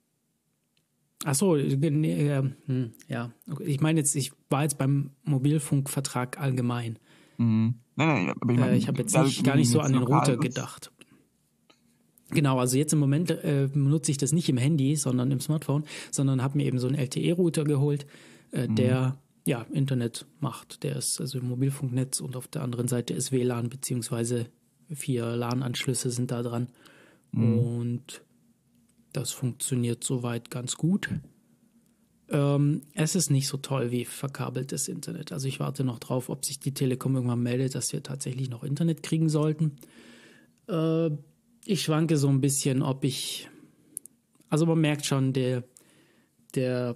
[1.25, 3.32] Ach so, nee, äh, hm, ja.
[3.60, 6.99] Ich meine jetzt, ich war jetzt beim Mobilfunkvertrag allgemein.
[7.38, 7.75] Mhm.
[7.95, 10.04] Nein, nein, aber ich, mein, äh, ich habe jetzt nicht, gar nicht so an den
[10.04, 10.91] Router gedacht.
[12.36, 15.86] Genau, also jetzt im Moment äh, benutze ich das nicht im Handy, sondern im Smartphone,
[16.12, 18.06] sondern habe mir eben so einen LTE-Router geholt,
[18.52, 18.76] äh, mhm.
[18.76, 20.84] der ja Internet macht.
[20.84, 24.48] Der ist also im Mobilfunknetz und auf der anderen Seite ist WLAN beziehungsweise
[24.93, 26.67] vier LAN-Anschlüsse sind da dran
[27.32, 27.60] mhm.
[27.60, 28.21] und
[29.13, 31.10] das funktioniert soweit ganz gut.
[32.30, 35.32] Ähm, es ist nicht so toll wie verkabeltes Internet.
[35.32, 38.63] Also ich warte noch drauf, ob sich die Telekom irgendwann meldet, dass wir tatsächlich noch
[38.63, 39.78] Internet kriegen sollten.
[40.67, 41.12] Äh,
[41.65, 43.49] ich schwanke so ein bisschen, ob ich.
[44.49, 45.63] Also man merkt schon, der,
[46.54, 46.95] der,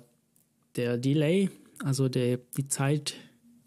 [0.76, 1.50] der Delay,
[1.84, 3.16] also der, die Zeit,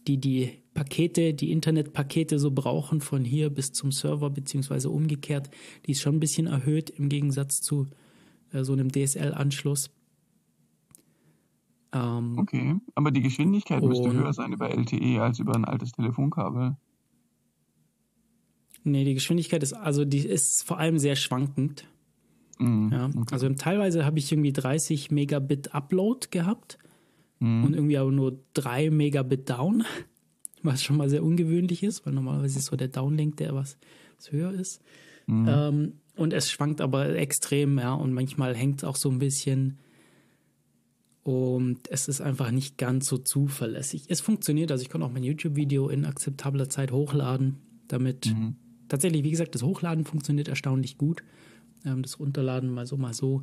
[0.07, 5.51] die die Pakete, die Internetpakete so brauchen von hier bis zum Server, beziehungsweise umgekehrt,
[5.87, 7.89] die ist schon ein bisschen erhöht im Gegensatz zu
[8.53, 9.91] äh, so einem DSL-Anschluss.
[11.93, 16.77] Ähm, okay, aber die Geschwindigkeit müsste höher sein über LTE als über ein altes Telefonkabel.
[18.85, 21.87] Nee, die Geschwindigkeit ist, also die ist vor allem sehr schwankend.
[22.59, 23.33] Mhm, ja, okay.
[23.33, 26.79] Also teilweise habe ich irgendwie 30 Megabit Upload gehabt
[27.39, 27.65] mhm.
[27.65, 29.85] und irgendwie aber nur 3 Megabit Down,
[30.63, 33.79] was schon mal sehr ungewöhnlich ist, weil normalerweise ist so der Downlink, der was,
[34.17, 34.83] was höher ist.
[35.27, 35.47] Mhm.
[35.49, 39.79] Ähm, und es schwankt aber extrem, ja, und manchmal hängt es auch so ein bisschen.
[41.23, 44.07] Und es ist einfach nicht ganz so zuverlässig.
[44.09, 47.59] Es funktioniert, also ich kann auch mein YouTube-Video in akzeptabler Zeit hochladen.
[47.87, 48.57] Damit mhm
[48.93, 51.25] tatsächlich, wie gesagt, das Hochladen funktioniert erstaunlich gut.
[51.87, 53.43] Ähm, das Runterladen mal so, mal so.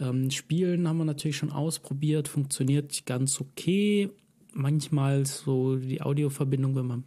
[0.00, 4.10] Ähm, Spielen haben wir natürlich schon ausprobiert, funktioniert ganz okay.
[4.54, 7.04] Manchmal so die Audioverbindung, wenn man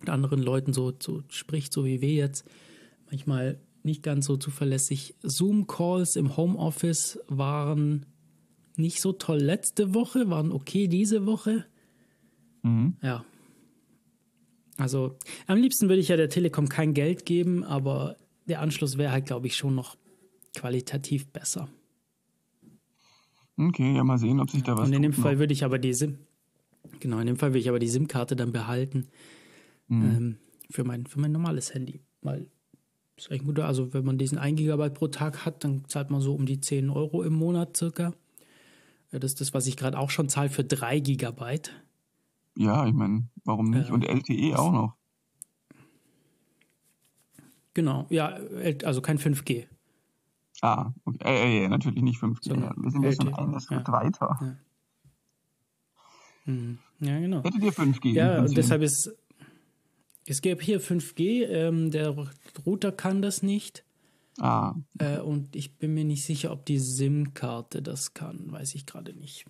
[0.00, 2.46] mit anderen Leuten so, so spricht, so wie wir jetzt,
[3.10, 5.14] manchmal nicht ganz so zuverlässig.
[5.22, 8.04] Zoom-Calls im Homeoffice waren
[8.76, 11.64] nicht so toll letzte Woche, waren okay diese Woche.
[12.62, 12.96] Mhm.
[13.02, 13.24] Ja,
[14.78, 19.12] also am liebsten würde ich ja der Telekom kein Geld geben, aber der Anschluss wäre
[19.12, 19.96] halt, glaube ich, schon noch
[20.54, 21.68] qualitativ besser.
[23.58, 24.88] Okay, ja, mal sehen, ob sich da was.
[24.88, 25.40] Und in dem Fall noch.
[25.40, 26.18] würde ich aber die SIM,
[27.00, 29.08] genau, in dem Fall würde ich aber die SIM-Karte dann behalten
[29.88, 30.04] mhm.
[30.04, 30.36] ähm,
[30.70, 32.00] für, mein, für mein normales Handy.
[32.20, 32.50] Weil
[33.16, 33.60] ist eigentlich gut.
[33.60, 36.60] Also wenn man diesen 1 Gigabyte pro Tag hat, dann zahlt man so um die
[36.60, 38.12] 10 Euro im Monat circa.
[39.10, 41.72] Das ist das, was ich gerade auch schon zahle für 3 Gigabyte.
[42.56, 43.90] Ja, ich meine, warum nicht?
[43.90, 44.96] Und LTE auch noch.
[47.74, 48.38] Genau, ja,
[48.84, 49.66] also kein 5G.
[50.62, 51.18] Ah, okay.
[51.24, 52.48] Äh, äh, natürlich nicht 5G.
[52.48, 52.82] Sondern ja.
[52.82, 53.92] Wir sind ja schon LTE, einen Schritt ja.
[53.92, 54.38] weiter.
[54.40, 54.56] Ja.
[56.52, 56.78] Mhm.
[57.00, 57.44] Ja, genau.
[57.44, 58.12] Hättet ihr 5G?
[58.12, 59.14] Ja, und deshalb ist
[60.28, 62.16] es gibt hier 5G, ähm, der
[62.66, 63.84] Router kann das nicht.
[64.38, 68.84] Ah, Äh, und ich bin mir nicht sicher, ob die SIM-Karte das kann, weiß ich
[68.84, 69.46] gerade nicht.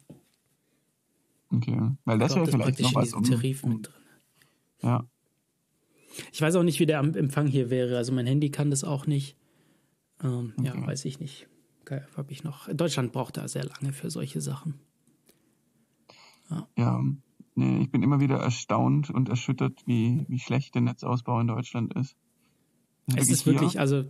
[1.57, 1.91] Okay.
[2.05, 3.13] Weil das wäre vielleicht noch in was.
[3.15, 3.95] Um, Tarif mit drin.
[4.83, 5.07] ja.
[6.33, 7.99] Ich weiß auch nicht, wie der Am- Empfang hier wäre.
[7.99, 9.37] Also mein Handy kann das auch nicht.
[10.23, 10.87] Ähm, Ja, Okay.
[10.87, 11.47] weiß ich nicht.
[12.17, 12.69] Habe ich noch.
[12.73, 14.81] Deutschland braucht da sehr lange für solche Sachen.
[16.77, 17.03] Ja,
[17.55, 21.93] nee, ich bin immer wieder erstaunt und erschüttert, wie, wie schlecht der Netzausbau in Deutschland
[21.95, 22.17] ist.
[23.15, 24.05] Es ist hier- wirklich, also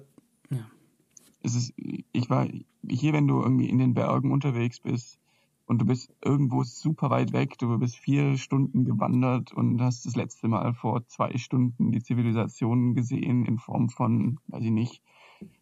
[1.42, 2.46] es ist, ich war
[2.88, 5.18] hier, wenn du irgendwie in den Bergen unterwegs bist
[5.66, 10.16] und du bist irgendwo super weit weg, du bist vier Stunden gewandert und hast das
[10.16, 15.02] letzte Mal vor zwei Stunden die Zivilisation gesehen in Form von, weiß ich nicht,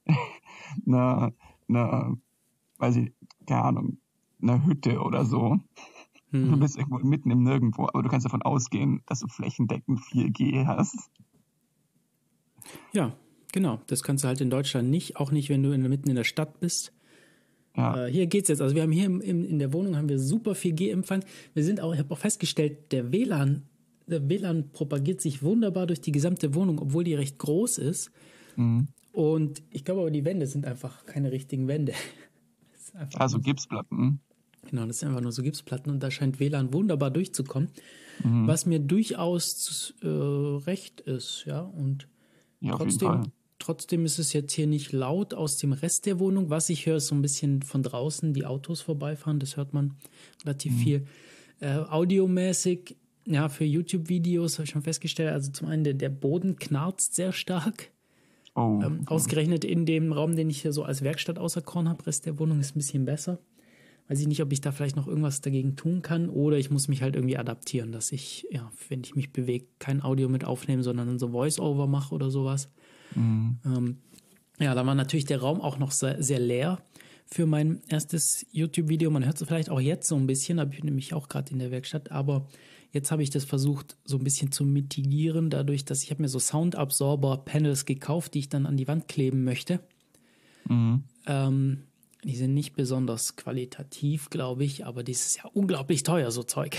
[0.86, 1.32] einer,
[1.68, 2.16] einer,
[2.78, 3.12] weiß ich,
[3.46, 3.98] keine Ahnung,
[4.42, 5.58] einer Hütte oder so.
[6.30, 10.00] Du hm, bist irgendwo mitten im Nirgendwo, aber du kannst davon ausgehen, dass du flächendeckend
[10.00, 11.10] 4G hast.
[12.92, 13.16] ja,
[13.52, 13.80] genau.
[13.86, 16.24] Das kannst du halt in Deutschland nicht, auch nicht, wenn du in, mitten in der
[16.24, 16.92] Stadt bist.
[17.76, 18.60] Ja, Äh, hier geht's jetzt.
[18.60, 21.24] Also wir haben hier im, im, in der Wohnung haben wir super 4G-Empfang.
[21.54, 23.62] Wir sind auch, ich habe auch festgestellt, der WLAN,
[24.06, 28.10] der WLAN propagiert sich wunderbar durch die gesamte Wohnung, obwohl die recht groß ist.
[28.56, 28.88] mhm.
[29.12, 31.92] Und ich glaube aber, die Wände sind einfach keine richtigen Wände.
[33.14, 34.20] Also Gipsplatten.
[34.70, 37.70] Genau, das sind einfach nur so Gipsplatten und da scheint WLAN wunderbar durchzukommen,
[38.22, 38.46] Mhm.
[38.46, 41.60] was mir durchaus äh, recht ist, ja.
[41.62, 42.06] Und
[42.60, 43.32] Ja, trotzdem.
[43.64, 46.50] Trotzdem ist es jetzt hier nicht laut aus dem Rest der Wohnung.
[46.50, 49.38] Was ich höre, ist so ein bisschen von draußen die Autos vorbeifahren.
[49.40, 49.94] Das hört man
[50.44, 50.78] relativ Mhm.
[50.78, 51.06] viel.
[51.60, 52.96] Äh, audiomäßig,
[53.26, 57.32] ja, für YouTube-Videos habe ich schon festgestellt, also zum einen der, der Boden knarzt sehr
[57.32, 57.90] stark.
[58.54, 62.26] Oh, Ähm, ausgerechnet in dem Raum, den ich hier so als Werkstatt auserkoren habe, Rest
[62.26, 63.38] der Wohnung ist ein bisschen besser.
[64.08, 66.88] Weiß ich nicht, ob ich da vielleicht noch irgendwas dagegen tun kann oder ich muss
[66.88, 70.82] mich halt irgendwie adaptieren, dass ich, ja, wenn ich mich bewege, kein Audio mit aufnehme,
[70.82, 72.68] sondern so Voice-Over mache oder sowas.
[73.14, 73.58] Mhm.
[73.64, 73.96] Ähm,
[74.60, 76.78] ja, da war natürlich der Raum auch noch sehr, sehr leer
[77.26, 79.10] für mein erstes YouTube-Video.
[79.10, 81.58] Man hört es vielleicht auch jetzt so ein bisschen, habe ich nämlich auch gerade in
[81.58, 82.46] der Werkstatt, aber
[82.92, 86.28] jetzt habe ich das versucht so ein bisschen zu mitigieren, dadurch, dass ich habe mir
[86.28, 89.80] so Sound-Absorber-Panels gekauft, die ich dann an die Wand kleben möchte.
[90.68, 91.02] Mhm.
[91.26, 91.82] Ähm,
[92.22, 96.76] die sind nicht besonders qualitativ, glaube ich, aber das ist ja unglaublich teuer, so Zeug.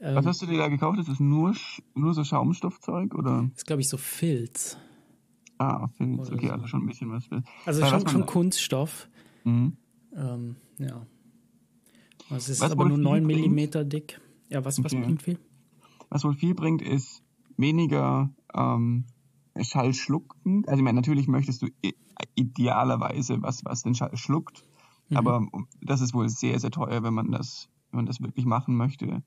[0.00, 0.98] Ähm, Was hast du dir da gekauft?
[0.98, 1.54] Ist das nur,
[1.94, 3.48] nur so Schaumstoffzeug oder?
[3.54, 4.76] ist, glaube ich, so Filz.
[5.62, 6.30] Ah, Filz.
[6.30, 6.52] Okay, so.
[6.52, 7.28] also schon ein bisschen was.
[7.64, 9.08] Also Weil schon, schon Kunststoff.
[9.44, 9.76] Mhm.
[10.14, 11.06] Ähm, ja.
[12.30, 13.26] Also es ist Was aber nur viel 9 bringt?
[13.26, 14.20] Millimeter dick.
[14.48, 15.02] Ja, was, was Okay.
[15.04, 15.38] bringt viel?
[16.10, 17.22] Was wohl viel bringt, ist
[17.56, 19.04] weniger ähm,
[19.60, 20.68] schallschluckend.
[20.68, 21.68] Also ich meine, natürlich möchtest du
[22.34, 24.64] idealerweise was, was den Schall schluckt,
[25.10, 25.16] Mhm.
[25.16, 25.46] aber
[25.80, 29.22] das ist wohl sehr, sehr teuer, wenn man das, wenn man das wirklich machen möchte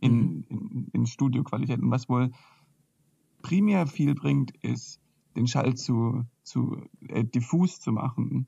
[0.00, 0.44] in, Mhm.
[0.48, 1.80] in, in Studioqualität.
[1.80, 2.30] Und was wohl
[3.42, 5.00] primär viel bringt, ist
[5.36, 8.46] den Schall zu, zu äh, diffus zu machen.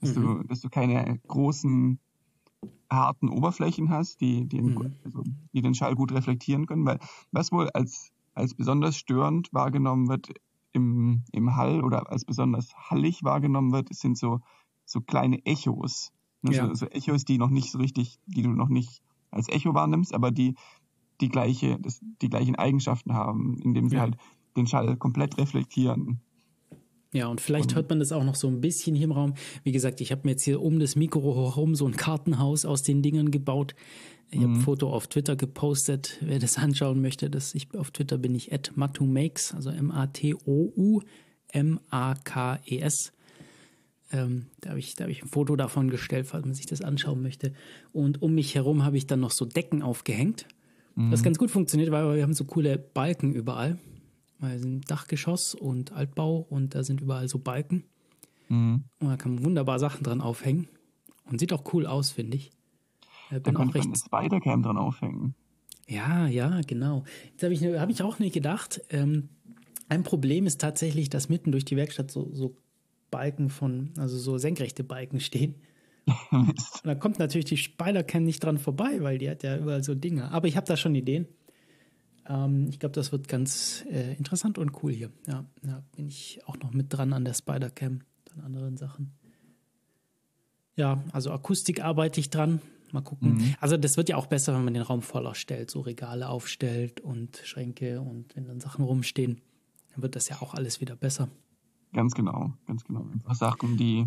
[0.00, 0.14] Dass, Mhm.
[0.14, 1.98] du, dass du keine großen
[2.90, 4.94] harten Oberflächen hast, die, die, den, Mhm.
[5.04, 6.98] also, die den Schall gut reflektieren können, weil
[7.32, 10.32] was wohl als, als besonders störend wahrgenommen wird
[10.72, 14.40] im, im Hall oder als besonders hallig wahrgenommen wird, sind so,
[14.84, 16.12] so kleine Echos.
[16.42, 16.68] Ne, Ja.
[16.68, 20.14] So, so Echos, die noch nicht so richtig, die du noch nicht als Echo wahrnimmst,
[20.14, 20.54] aber die
[21.20, 24.02] die gleiche, das, die gleichen Eigenschaften haben, indem sie Ja.
[24.02, 24.16] halt
[24.58, 26.20] den Schall komplett reflektieren.
[27.12, 29.32] Ja, und vielleicht hört man das auch noch so ein bisschen hier im Raum.
[29.64, 32.82] Wie gesagt, ich habe mir jetzt hier um das Mikro herum so ein Kartenhaus aus
[32.82, 33.74] den Dingern gebaut.
[34.30, 36.18] Ich habe ein Foto auf Twitter gepostet.
[36.20, 40.32] Wer das anschauen möchte, das ich, auf Twitter bin ich at matumakes, also M-A-T-O-U-M-A-K-E-S.
[44.12, 46.82] Ähm, da habe ich, da hab ich ein Foto davon gestellt, falls man sich das
[46.82, 47.54] anschauen möchte.
[47.92, 50.46] Und um mich herum habe ich dann noch so Decken aufgehängt.
[51.10, 53.78] Was ganz gut funktioniert, weil wir haben so coole Balken überall.
[54.40, 57.84] Weil es ein Dachgeschoss und Altbau und da sind überall so Balken.
[58.48, 58.84] Mhm.
[59.00, 60.68] Und da kann man wunderbar Sachen dran aufhängen.
[61.24, 62.50] Und sieht auch cool aus, finde ich.
[63.30, 64.10] Äh, Da bin auch könnte man recht.
[64.12, 65.34] eine Spider-Cam dran aufhängen.
[65.88, 67.04] Ja, ja, genau.
[67.30, 68.80] Jetzt habe ich, hab ich auch nicht gedacht.
[68.90, 69.30] Ähm,
[69.88, 72.56] ein Problem ist tatsächlich, dass mitten durch die Werkstatt so, so
[73.10, 75.56] Balken von, also so senkrechte Balken stehen.
[76.30, 79.94] Und da kommt natürlich die Spider-Cam nicht dran vorbei, weil die hat ja überall so
[79.94, 80.30] Dinge.
[80.30, 81.26] Aber ich habe da schon Ideen.
[82.28, 85.10] Ähm, ich glaube, das wird ganz äh, interessant und cool hier.
[85.26, 88.00] Ja, ja, bin ich auch noch mit dran an der Spider-Cam,
[88.34, 89.12] an anderen Sachen.
[90.76, 92.60] Ja, also Akustik arbeite ich dran.
[92.92, 93.34] Mal gucken.
[93.34, 93.54] Mhm.
[93.60, 97.00] Also das wird ja auch besser, wenn man den Raum voller stellt, so Regale aufstellt
[97.00, 99.42] und Schränke und wenn dann Sachen rumstehen,
[99.92, 101.28] dann wird das ja auch alles wieder besser.
[101.92, 103.06] Ganz genau, ganz genau.
[103.12, 104.06] Einfach Sachen, die,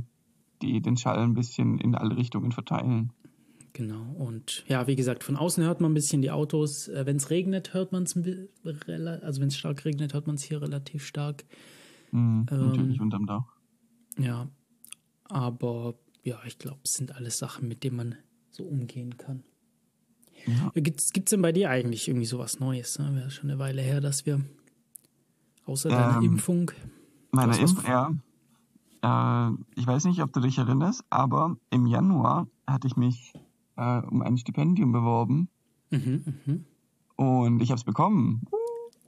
[0.62, 3.12] die den Schall ein bisschen in alle Richtungen verteilen.
[3.74, 4.14] Genau.
[4.18, 6.88] Und ja, wie gesagt, von außen hört man ein bisschen die Autos.
[6.90, 10.44] Äh, wenn es regnet, hört man es, also wenn es stark regnet, hört man es
[10.44, 11.46] hier relativ stark.
[12.12, 13.46] Mhm, ähm, natürlich unterm Dach.
[14.18, 14.50] Ja,
[15.26, 18.16] aber ja, ich glaube, es sind alles Sachen, mit denen man
[18.50, 19.44] so umgehen kann.
[20.46, 20.72] Ja.
[20.76, 23.00] Gibt es denn bei dir eigentlich irgendwie sowas Neues?
[23.00, 23.16] Ne?
[23.16, 24.42] Wäre schon eine Weile her, dass wir
[25.66, 26.72] außer ähm, deiner Impfung.
[27.32, 28.12] Meine Impfung, ja.
[29.02, 33.34] Äh, ich weiß nicht, ob du dich erinnerst, aber im Januar hatte ich mich
[33.82, 35.50] äh, um ein Stipendium beworben.
[35.90, 36.60] Mhm, mh.
[37.16, 38.44] Und ich habe es bekommen.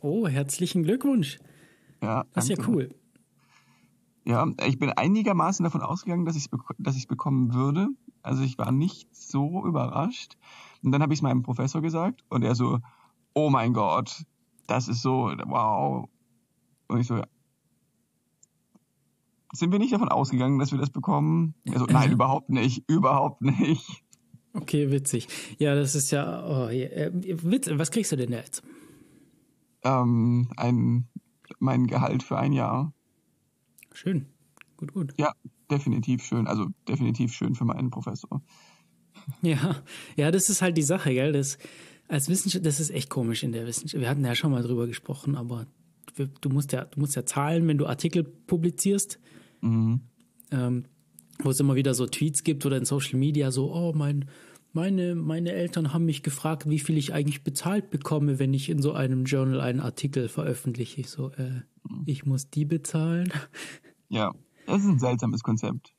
[0.02, 1.40] Oh, herzlichen Glückwunsch.
[2.02, 2.94] Ja, das ist ja cool.
[4.26, 7.90] Ja, ich bin einigermaßen davon ausgegangen, dass ich es dass ich's bekommen würde.
[8.22, 10.38] Also ich war nicht so überrascht.
[10.82, 12.80] Und dann habe ich es meinem Professor gesagt und er so,
[13.34, 14.26] oh mein Gott,
[14.68, 16.08] das ist so, wow.
[16.88, 17.22] Und ich so,
[19.54, 21.54] sind wir nicht davon ausgegangen, dass wir das bekommen?
[21.72, 24.03] Also nein, überhaupt nicht, überhaupt nicht.
[24.54, 25.28] Okay, witzig.
[25.58, 28.62] Ja, das ist ja, oh, ja äh, witz, was kriegst du denn jetzt?
[29.84, 31.08] Ähm, ein,
[31.60, 32.94] mein Gehalt für ein Jahr.
[33.94, 34.28] Schön.
[34.78, 35.14] Gut, gut.
[35.18, 35.34] Ja,
[35.70, 36.48] definitiv schön.
[36.48, 38.42] Also definitiv schön für meinen Professor.
[39.42, 39.82] Ja,
[40.16, 41.32] ja, das ist halt die Sache, gell?
[41.32, 41.58] Das,
[42.08, 44.02] als Wissenschaftler, das ist echt komisch in der Wissenschaft.
[44.02, 45.66] Wir hatten ja schon mal drüber gesprochen, aber
[46.16, 49.20] du musst ja, du musst ja zahlen, wenn du Artikel publizierst.
[49.62, 50.02] Mhm.
[50.52, 50.86] Ähm,
[51.40, 54.26] wo es immer wieder so Tweets gibt oder in Social Media so, oh, mein,
[54.74, 58.82] meine, meine Eltern haben mich gefragt, wie viel ich eigentlich bezahlt bekomme, wenn ich in
[58.82, 61.02] so einem Journal einen Artikel veröffentliche.
[61.02, 62.04] Ich so, äh, mhm.
[62.06, 63.32] ich muss die bezahlen.
[64.10, 64.34] Ja,
[64.68, 65.94] das ist ein seltsames Konzept.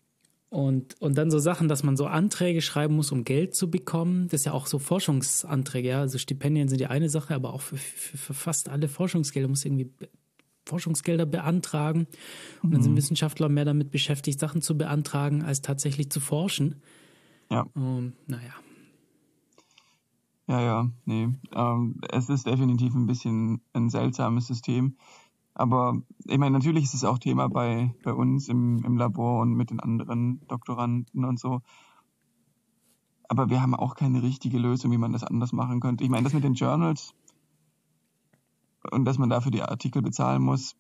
[0.51, 4.29] Und, und dann so Sachen, dass man so Anträge schreiben muss, um Geld zu bekommen.
[4.29, 6.01] Das ist ja auch so Forschungsanträge, ja.
[6.01, 9.65] Also Stipendien sind die eine Sache, aber auch für, für, für fast alle Forschungsgelder muss
[9.65, 9.91] irgendwie
[10.67, 12.07] Forschungsgelder beantragen.
[12.63, 12.97] Und dann sind mhm.
[12.97, 16.83] Wissenschaftler mehr damit beschäftigt, Sachen zu beantragen, als tatsächlich zu forschen.
[17.51, 17.67] Ja.
[17.75, 18.53] Um, naja.
[20.47, 21.29] Ja, ja, nee.
[21.55, 24.97] Ähm, es ist definitiv ein bisschen ein seltsames System.
[25.55, 29.55] Aber ich meine, natürlich ist es auch Thema bei, bei uns im, im Labor und
[29.55, 31.63] mit den anderen Doktoranden und so.
[33.29, 36.05] Aber wir haben auch keine richtige Lösung, wie man das anders machen könnte.
[36.05, 37.15] Ich meine, das mit den Journals
[38.91, 40.77] und dass man dafür die Artikel bezahlen muss,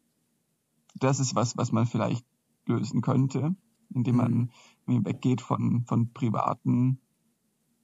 [0.94, 2.24] das ist was, was man vielleicht
[2.66, 3.54] lösen könnte,
[3.94, 4.50] indem man
[4.86, 5.04] mhm.
[5.04, 7.00] weggeht von, von privaten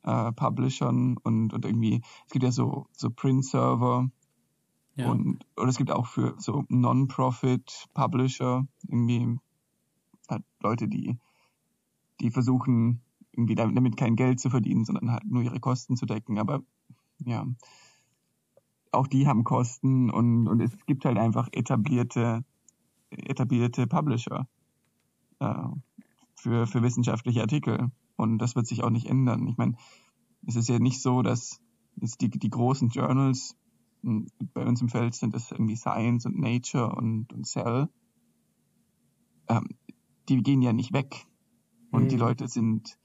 [0.02, 4.10] äh, Publishern und, und irgendwie, es gibt ja so, so Print-Server,
[4.96, 5.10] ja.
[5.10, 9.38] Und, oder es gibt auch für so Non-Profit-Publisher irgendwie
[10.28, 11.18] halt Leute, die,
[12.20, 13.00] die versuchen,
[13.32, 16.38] irgendwie damit kein Geld zu verdienen, sondern halt nur ihre Kosten zu decken.
[16.38, 16.62] Aber
[17.24, 17.46] ja,
[18.92, 22.44] auch die haben Kosten und, und es gibt halt einfach etablierte,
[23.10, 24.48] etablierte Publisher
[25.38, 25.64] äh,
[26.34, 27.90] für, für wissenschaftliche Artikel.
[28.16, 29.46] Und das wird sich auch nicht ändern.
[29.46, 29.76] Ich meine,
[30.46, 31.60] es ist ja nicht so, dass
[31.96, 33.56] die, die großen Journals
[34.02, 37.88] bei uns im Feld sind es irgendwie Science und Nature und, und Cell.
[39.48, 39.68] Ähm,
[40.28, 41.26] die gehen ja nicht weg.
[41.90, 42.08] Und mhm.
[42.08, 42.98] die Leute sind,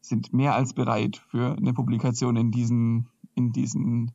[0.00, 4.12] sind mehr als bereit für eine Publikation in diesen, in diesen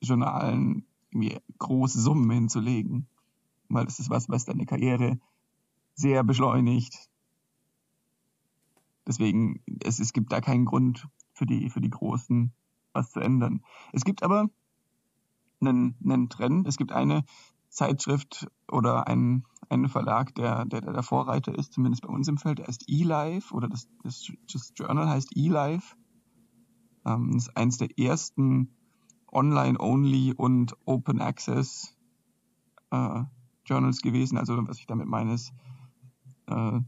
[0.00, 3.08] Journalen irgendwie große Summen hinzulegen.
[3.68, 5.18] Weil das ist was, was deine Karriere
[5.94, 7.10] sehr beschleunigt.
[9.06, 12.52] Deswegen, es, es gibt da keinen Grund für die, für die Großen
[12.92, 13.64] was zu ändern.
[13.92, 14.48] Es gibt aber
[15.60, 16.66] einen, einen Trend.
[16.66, 17.24] Es gibt eine
[17.68, 22.58] Zeitschrift oder einen, einen Verlag, der, der, der Vorreiter ist, zumindest bei uns im Feld,
[22.58, 25.96] der heißt eLife oder das, das, das Journal heißt eLife.
[27.06, 28.74] Ähm, das ist eines der ersten
[29.32, 31.96] Online-Only und Open Access
[32.90, 33.22] äh,
[33.64, 34.38] Journals gewesen.
[34.38, 35.52] Also was ich damit meine ist,
[36.46, 36.80] äh,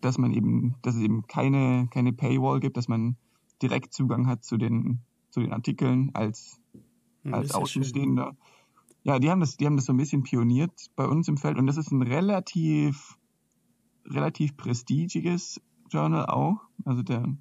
[0.00, 3.16] dass man eben, dass es eben keine, keine Paywall gibt, dass man
[3.60, 6.60] direkt Zugang hat zu den, zu den Artikeln als
[7.22, 8.36] hm, als Außenstehender.
[9.04, 11.58] Ja, die haben das, die haben das so ein bisschen pioniert bei uns im Feld
[11.58, 13.18] und das ist ein relativ,
[14.06, 15.60] relativ prestigiges
[15.90, 16.60] Journal auch.
[16.84, 17.36] Also der,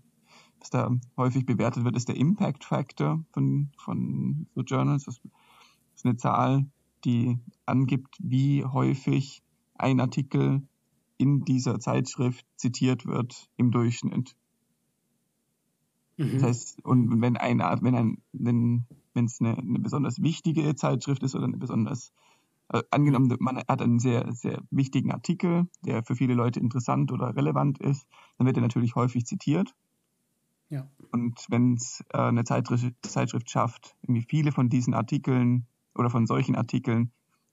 [0.62, 5.06] was da häufig bewertet wird, ist der Impact Factor von, von so Journals.
[5.06, 5.20] Das
[5.96, 6.66] ist eine Zahl,
[7.04, 9.42] die angibt, wie häufig
[9.76, 10.62] ein Artikel
[11.18, 14.36] in dieser Zeitschrift zitiert wird im Durchschnitt.
[16.18, 16.34] Mhm.
[16.34, 21.24] Das heißt, und wenn ein, wenn ein, wenn wenn es eine, eine besonders wichtige Zeitschrift
[21.24, 22.14] ist oder eine besonders
[22.70, 27.36] äh, angenommen, man hat einen sehr, sehr wichtigen Artikel, der für viele Leute interessant oder
[27.36, 28.06] relevant ist,
[28.38, 29.76] dann wird er natürlich häufig zitiert.
[30.72, 30.88] Ja.
[31.12, 36.26] Und wenn es äh, eine Zeitschrift, Zeitschrift schafft, irgendwie viele von diesen Artikeln oder von
[36.26, 37.12] solchen Artikeln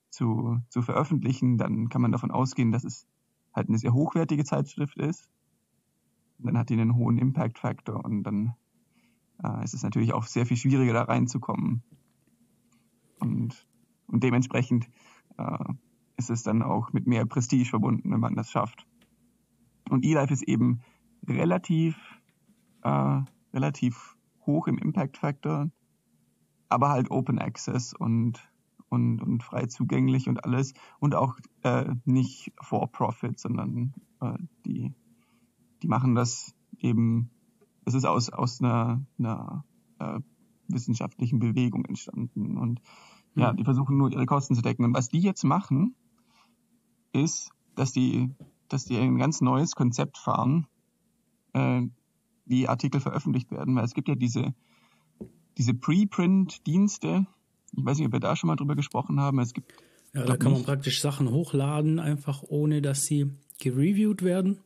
[0.09, 3.09] zu, zu veröffentlichen, dann kann man davon ausgehen, dass es
[3.53, 5.29] halt eine sehr hochwertige Zeitschrift ist.
[6.39, 8.55] Und dann hat die einen hohen Impact-Faktor und dann
[9.43, 11.83] äh, ist es natürlich auch sehr viel schwieriger, da reinzukommen.
[13.19, 13.67] Und,
[14.07, 14.89] und dementsprechend
[15.39, 15.65] äh,
[16.17, 18.87] ist es dann auch mit mehr Prestige verbunden, wenn man das schafft.
[19.91, 20.83] Und eLife ist eben
[21.27, 21.97] relativ,
[22.83, 23.21] äh,
[23.53, 24.17] relativ
[24.47, 25.71] hoch im Impact-Faktor,
[26.69, 28.49] aber halt Open Access und
[28.89, 34.33] und, und frei zugänglich und alles und auch äh, nicht for profit, sondern äh,
[34.65, 34.95] die,
[35.83, 37.31] die machen das eben,
[37.85, 39.65] es ist aus, aus einer, einer
[39.99, 40.21] äh,
[40.69, 42.81] wissenschaftlichen Bewegung entstanden und
[43.35, 43.57] ja, mhm.
[43.57, 44.85] die versuchen nur ihre Kosten zu decken.
[44.85, 45.95] Und was die jetzt machen,
[47.13, 48.31] ist, dass die,
[48.69, 50.67] dass die ein ganz neues Konzept fahren,
[51.53, 51.83] äh,
[52.49, 54.55] wie Artikel veröffentlicht werden, weil es gibt ja diese,
[55.57, 57.27] diese Preprint-Dienste,
[57.77, 59.39] ich weiß nicht, ob wir da schon mal drüber gesprochen haben.
[59.41, 59.73] Es gibt.
[60.15, 64.61] Ja, da kann man praktisch Sachen hochladen, einfach ohne dass sie gereviewt werden.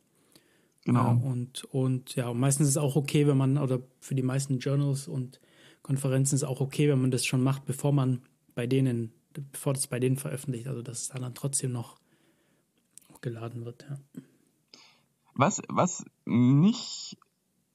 [0.85, 1.01] Genau.
[1.01, 4.59] Ja, und, und ja, meistens ist es auch okay, wenn man, oder für die meisten
[4.59, 5.41] Journals und
[5.83, 8.23] Konferenzen ist es auch okay, wenn man das schon macht, bevor man
[8.55, 9.13] bei denen,
[9.53, 11.99] bevor das bei denen veröffentlicht, also dass es dann, dann trotzdem noch
[13.21, 13.99] geladen wird, ja.
[15.35, 17.17] Was, was nicht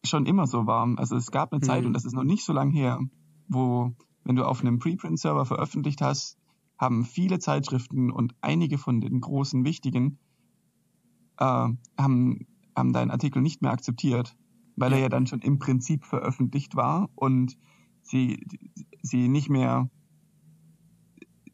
[0.10, 1.88] schon immer so war, also es gab eine Zeit, mhm.
[1.88, 3.00] und das ist noch nicht so lange her,
[3.48, 3.94] wo
[4.24, 6.38] wenn du auf einem Preprint-Server veröffentlicht hast,
[6.78, 10.20] haben viele Zeitschriften und einige von den großen wichtigen
[11.38, 14.36] äh, haben, haben deinen Artikel nicht mehr akzeptiert,
[14.76, 14.98] weil ja.
[14.98, 17.58] er ja dann schon im Prinzip veröffentlicht war und
[18.02, 18.46] sie,
[19.02, 19.90] sie nicht mehr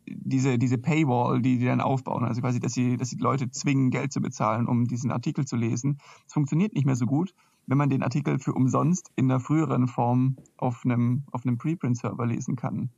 [0.07, 3.89] diese, diese Paywall, die die dann aufbauen, also quasi, dass sie, dass sie Leute zwingen,
[3.91, 5.97] Geld zu bezahlen, um diesen Artikel zu lesen.
[6.25, 7.33] Es funktioniert nicht mehr so gut,
[7.65, 12.25] wenn man den Artikel für umsonst in der früheren Form auf einem, auf einem Preprint-Server
[12.25, 12.89] lesen kann.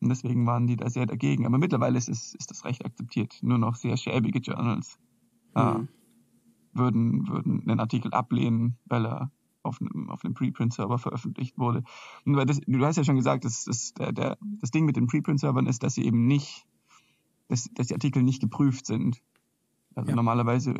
[0.00, 1.46] Und deswegen waren die da sehr dagegen.
[1.46, 3.38] Aber mittlerweile ist, es, ist das Recht akzeptiert.
[3.42, 4.98] Nur noch sehr schäbige Journals
[5.54, 5.60] mhm.
[5.62, 9.30] äh, würden, würden einen Artikel ablehnen, weil er
[9.62, 11.84] auf einem, auf einem Preprint-Server veröffentlicht wurde.
[12.26, 15.06] Und das, du hast ja schon gesagt, dass, dass der, der, das Ding mit den
[15.06, 16.66] Preprint-Servern ist, dass sie eben nicht,
[17.48, 19.22] dass, dass die Artikel nicht geprüft sind.
[19.94, 20.16] Also ja.
[20.16, 20.74] normalerweise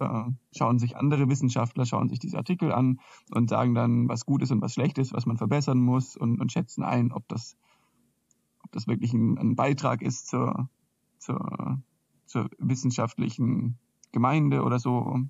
[0.00, 0.24] äh,
[0.56, 4.50] schauen sich andere Wissenschaftler, schauen sich diese Artikel an und sagen dann, was gut ist
[4.50, 7.56] und was schlecht ist, was man verbessern muss und, und schätzen ein, ob das,
[8.62, 10.68] ob das wirklich ein, ein Beitrag ist zur,
[11.18, 11.82] zur,
[12.26, 13.78] zur wissenschaftlichen
[14.12, 15.20] Gemeinde oder so.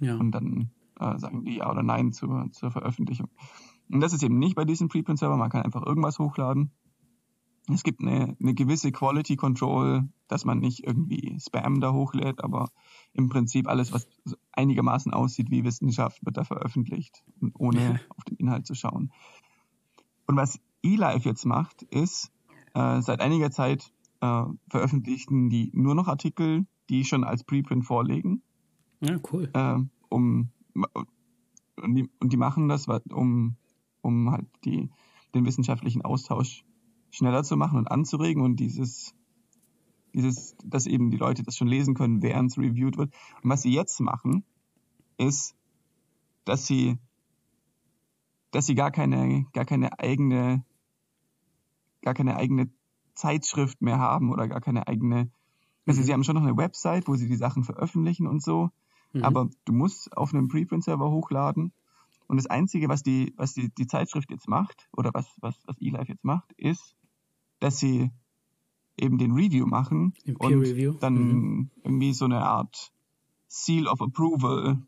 [0.00, 0.16] Ja.
[0.16, 3.28] Und dann äh, sagen die ja oder nein zur, zur Veröffentlichung.
[3.90, 6.72] Und das ist eben nicht bei diesem Preprint-Server, man kann einfach irgendwas hochladen.
[7.68, 12.70] Es gibt eine, eine gewisse Quality Control, dass man nicht irgendwie Spam da hochlädt, aber
[13.12, 14.08] im Prinzip alles, was
[14.52, 17.22] einigermaßen aussieht wie Wissenschaft, wird da veröffentlicht,
[17.54, 18.00] ohne ja.
[18.16, 19.12] auf den Inhalt zu schauen.
[20.26, 22.32] Und was eLife jetzt macht, ist,
[22.74, 28.42] äh, seit einiger Zeit äh, veröffentlichen die nur noch Artikel, die schon als Preprint vorlegen.
[29.00, 29.50] Ja, cool.
[29.52, 33.56] Äh, um, und, die, und die machen das, um,
[34.00, 34.90] um halt die,
[35.34, 36.64] den wissenschaftlichen Austausch
[37.12, 39.14] schneller zu machen und anzuregen und dieses
[40.14, 43.12] dieses, dass eben die Leute das schon lesen können, während es reviewed wird.
[43.42, 44.44] Und was sie jetzt machen,
[45.16, 45.54] ist,
[46.44, 46.98] dass sie,
[48.50, 50.64] dass sie gar keine, gar keine eigene,
[52.02, 52.70] gar keine eigene
[53.14, 55.30] Zeitschrift mehr haben oder gar keine eigene,
[55.86, 56.04] also mhm.
[56.04, 58.70] sie haben schon noch eine Website, wo sie die Sachen veröffentlichen und so,
[59.12, 59.24] mhm.
[59.24, 61.72] aber du musst auf einem Preprint-Server hochladen.
[62.28, 65.76] Und das Einzige, was die, was die, die Zeitschrift jetzt macht, oder was, was, was
[65.80, 66.96] eLife jetzt macht, ist,
[67.62, 68.10] dass sie
[68.96, 70.94] eben den Review machen Im und Review.
[71.00, 71.70] dann mhm.
[71.84, 72.92] irgendwie so eine Art
[73.46, 74.82] Seal of Approval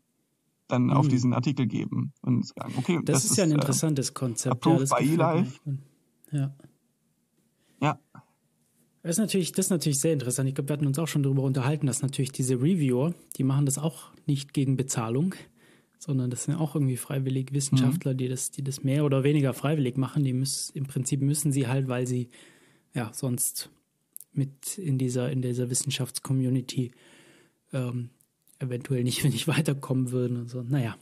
[0.67, 0.91] dann mhm.
[0.91, 4.55] auf diesen Artikel geben und sagen, okay, das, das ist ja ein äh, interessantes Konzept.
[4.55, 5.59] Approved ja, by eLife.
[6.31, 6.55] Ja.
[7.81, 7.99] Ja.
[9.03, 10.49] Das ist, natürlich, das ist natürlich sehr interessant.
[10.49, 13.65] Ich glaube, wir hatten uns auch schon darüber unterhalten, dass natürlich diese Reviewer, die machen
[13.65, 15.35] das auch nicht gegen Bezahlung,
[15.99, 18.17] sondern das sind auch irgendwie freiwillig Wissenschaftler, mhm.
[18.17, 20.23] die, das, die das mehr oder weniger freiwillig machen.
[20.23, 22.29] Die müssen, im Prinzip müssen sie halt, weil sie
[22.95, 23.69] ja sonst
[24.33, 26.91] mit in dieser, in dieser Wissenschaftscommunity
[27.73, 28.09] ähm,
[28.59, 30.63] eventuell nicht, nicht weiterkommen würden und so.
[30.63, 30.97] Naja.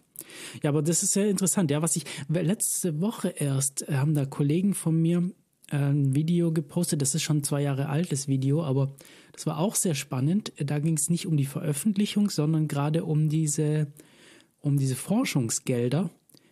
[0.62, 1.72] Ja, aber das ist sehr interessant.
[1.72, 5.32] Ja, was ich letzte Woche erst äh, haben da Kollegen von mir
[5.72, 7.02] äh, ein Video gepostet.
[7.02, 8.96] Das ist schon zwei Jahre alt, das Video, aber
[9.32, 10.54] das war auch sehr spannend.
[10.58, 13.92] Da ging es nicht um die Veröffentlichung, sondern gerade um diese,
[14.60, 16.10] um diese Forschungsgelder,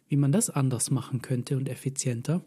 [0.08, 2.44] wie man das anders machen könnte und effizienter.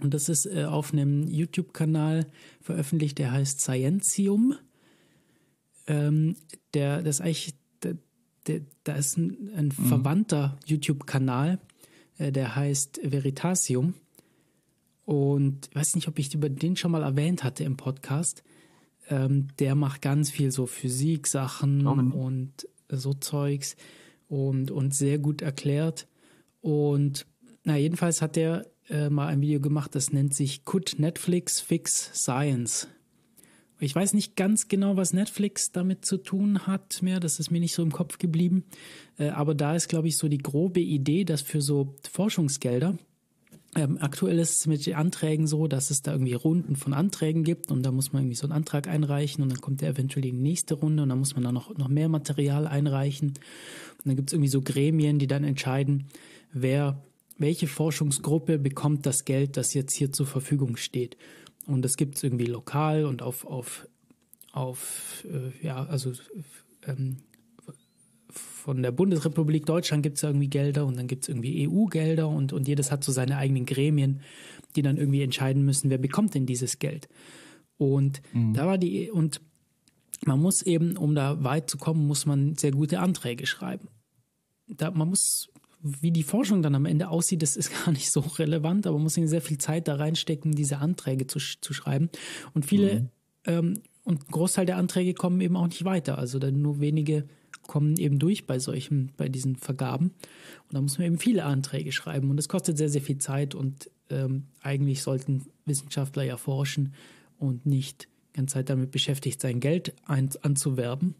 [0.00, 2.26] Und das ist äh, auf einem YouTube-Kanal
[2.60, 4.56] veröffentlicht, der heißt Scientium.
[5.86, 6.36] Ähm,
[6.74, 7.96] der, das ist eigentlich, der,
[8.46, 9.70] der, da ist ein, ein mhm.
[9.70, 11.60] verwandter YouTube-Kanal,
[12.18, 13.94] äh, der heißt Veritasium.
[15.04, 18.42] Und ich weiß nicht, ob ich über den schon mal erwähnt hatte im Podcast.
[19.08, 23.76] Ähm, der macht ganz viel so Physik-Sachen und so Zeugs
[24.28, 26.08] und, und sehr gut erklärt.
[26.62, 27.26] Und
[27.64, 32.10] na, jedenfalls hat der äh, mal ein Video gemacht, das nennt sich Could Netflix Fix
[32.14, 32.88] Science?
[33.80, 37.60] Ich weiß nicht ganz genau, was Netflix damit zu tun hat mehr, das ist mir
[37.60, 38.64] nicht so im Kopf geblieben.
[39.18, 42.96] Äh, aber da ist, glaube ich, so die grobe Idee, dass für so Forschungsgelder,
[43.76, 47.42] ähm, aktuell ist es mit den Anträgen so, dass es da irgendwie Runden von Anträgen
[47.42, 50.22] gibt und da muss man irgendwie so einen Antrag einreichen und dann kommt der eventuell
[50.22, 53.30] die nächste Runde und dann muss man da noch, noch mehr Material einreichen.
[53.30, 56.06] Und dann gibt es irgendwie so Gremien, die dann entscheiden,
[56.52, 57.02] wer
[57.38, 61.16] welche Forschungsgruppe bekommt das Geld, das jetzt hier zur Verfügung steht.
[61.66, 63.88] Und das gibt es irgendwie lokal und auf, auf,
[64.52, 66.12] auf äh, ja, also
[66.86, 67.18] ähm,
[68.30, 72.52] von der Bundesrepublik Deutschland gibt es irgendwie Gelder und dann gibt es irgendwie EU-Gelder und,
[72.52, 74.22] und jedes hat so seine eigenen Gremien,
[74.74, 77.08] die dann irgendwie entscheiden müssen, wer bekommt denn dieses Geld.
[77.76, 78.54] Und mhm.
[78.54, 79.40] da war die, und
[80.24, 83.88] man muss eben, um da weit zu kommen, muss man sehr gute Anträge schreiben.
[84.66, 85.50] Da, man muss
[85.84, 89.04] wie die Forschung dann am Ende aussieht, das ist gar nicht so relevant, aber man
[89.04, 92.08] muss sehr viel Zeit da reinstecken, diese Anträge zu, zu schreiben.
[92.54, 93.08] Und viele, mhm.
[93.46, 96.18] ähm, und ein Großteil der Anträge kommen eben auch nicht weiter.
[96.18, 97.26] Also dann nur wenige
[97.66, 100.06] kommen eben durch bei solchen, bei diesen Vergaben.
[100.08, 102.30] Und da muss man eben viele Anträge schreiben.
[102.30, 103.54] Und das kostet sehr, sehr viel Zeit.
[103.54, 106.94] Und ähm, eigentlich sollten Wissenschaftler ja forschen
[107.38, 111.14] und nicht die ganze Zeit damit beschäftigt sein, Geld ein, anzuwerben.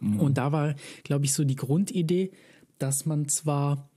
[0.00, 0.20] Mhm.
[0.20, 0.74] Und da war,
[1.04, 2.32] glaube ich, so die Grundidee,
[2.82, 3.88] dass man zwar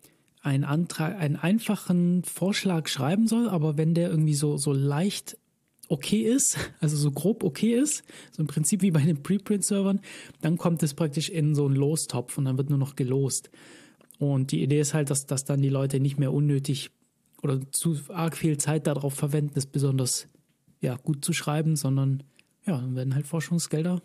[0.41, 5.37] einen Antrag, einen einfachen Vorschlag schreiben soll, aber wenn der irgendwie so, so leicht
[5.87, 10.01] okay ist, also so grob okay ist, so im Prinzip wie bei den Preprint-Servern,
[10.41, 13.49] dann kommt es praktisch in so einen Lostopf und dann wird nur noch gelost.
[14.19, 16.91] Und die Idee ist halt, dass, dass dann die Leute nicht mehr unnötig
[17.41, 20.27] oder zu arg viel Zeit darauf verwenden, es besonders
[20.81, 22.23] ja, gut zu schreiben, sondern
[22.65, 24.01] ja, dann werden halt Forschungsgelder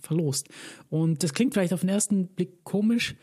[0.00, 0.48] verlost.
[0.88, 3.16] Und das klingt vielleicht auf den ersten Blick komisch,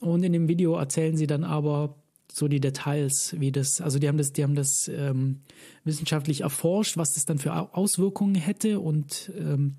[0.00, 1.96] und in dem Video erzählen sie dann aber
[2.32, 5.40] so die Details, wie das, also die haben das, die haben das ähm,
[5.84, 9.76] wissenschaftlich erforscht, was das dann für Auswirkungen hätte und ähm,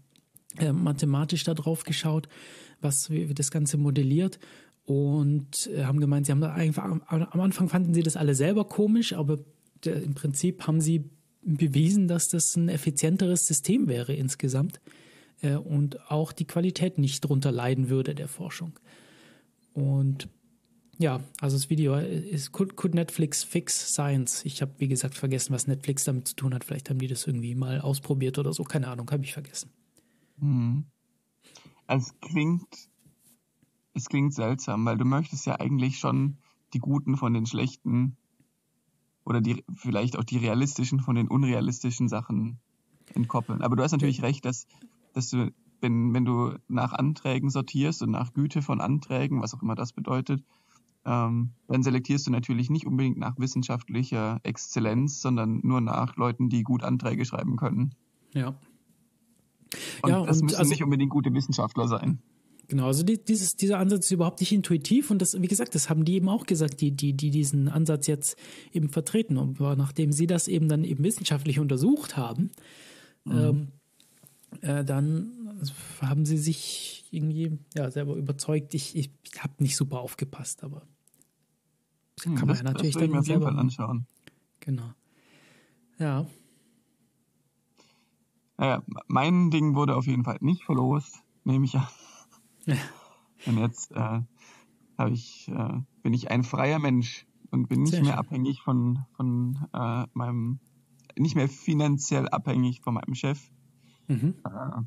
[0.57, 2.27] äh, mathematisch da drauf geschaut,
[2.81, 4.39] was wie, das Ganze modelliert
[4.85, 7.01] und äh, haben gemeint, sie haben da einfach am,
[7.41, 9.39] Anfang fanden sie das alle selber komisch, aber
[9.83, 11.09] der, im Prinzip haben sie
[11.43, 14.79] bewiesen, dass das ein effizienteres System wäre insgesamt
[15.41, 18.79] äh, und auch die Qualität nicht drunter leiden würde der Forschung.
[19.77, 20.27] Und
[20.97, 24.43] ja, also das Video ist could, could Netflix fix Science?
[24.43, 26.63] Ich habe, wie gesagt, vergessen, was Netflix damit zu tun hat.
[26.63, 28.63] Vielleicht haben die das irgendwie mal ausprobiert oder so.
[28.63, 29.69] Keine Ahnung, habe ich vergessen.
[31.85, 32.89] Also es klingt,
[33.93, 36.37] es klingt seltsam, weil du möchtest ja eigentlich schon
[36.73, 38.17] die Guten von den Schlechten
[39.25, 42.57] oder die vielleicht auch die realistischen von den unrealistischen Sachen
[43.13, 43.61] entkoppeln.
[43.61, 44.65] Aber du hast natürlich recht, dass,
[45.13, 45.51] dass du
[45.81, 49.93] wenn, wenn du nach Anträgen sortierst und nach Güte von Anträgen, was auch immer das
[49.93, 50.43] bedeutet,
[51.05, 56.63] ähm, dann selektierst du natürlich nicht unbedingt nach wissenschaftlicher Exzellenz, sondern nur nach Leuten, die
[56.63, 57.95] gut Anträge schreiben können.
[58.33, 58.55] Ja.
[60.01, 62.19] Und ja, das und müssen also, nicht unbedingt gute Wissenschaftler sein.
[62.67, 65.89] Genau, also die, dieses, dieser Ansatz ist überhaupt nicht intuitiv und das, wie gesagt, das
[65.89, 68.37] haben die eben auch gesagt, die, die, die diesen Ansatz jetzt
[68.73, 69.37] eben vertreten.
[69.37, 72.51] Und nachdem sie das eben dann eben wissenschaftlich untersucht haben,
[73.23, 73.37] mhm.
[73.37, 73.67] ähm,
[74.61, 75.31] äh, dann
[76.01, 78.73] haben sie sich irgendwie ja, selber überzeugt.
[78.73, 80.87] Ich, ich, ich habe nicht super aufgepasst, aber
[82.15, 84.07] das hm, kann man das, ja natürlich das dann auf jeden Fall anschauen.
[84.59, 84.91] Genau.
[85.99, 86.25] Ja.
[88.57, 91.87] Naja, mein Ding wurde auf jeden Fall nicht verlost, nehme ich an.
[93.45, 94.21] Und jetzt äh,
[95.11, 98.19] ich, äh, bin ich ein freier Mensch und bin nicht Sehr mehr schön.
[98.19, 100.59] abhängig von, von äh, meinem,
[101.17, 103.51] nicht mehr finanziell abhängig von meinem Chef.
[104.07, 104.35] Mhm.
[104.43, 104.81] Äh,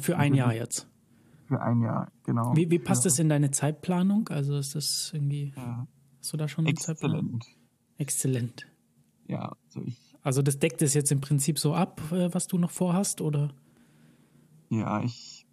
[0.00, 0.88] für ein Jahr jetzt.
[1.46, 2.54] Für ein Jahr, genau.
[2.56, 3.10] Wie, wie passt ja.
[3.10, 4.28] das in deine Zeitplanung?
[4.28, 5.86] Also ist das irgendwie, ja.
[6.18, 7.00] hast du da schon eine Exzellent.
[7.00, 7.40] Zeitplanung?
[7.98, 8.66] Exzellent.
[9.26, 9.98] Ja, also ich.
[10.22, 13.50] Also das deckt es jetzt im Prinzip so ab, äh, was du noch vorhast, oder?
[14.70, 15.46] Ja, ich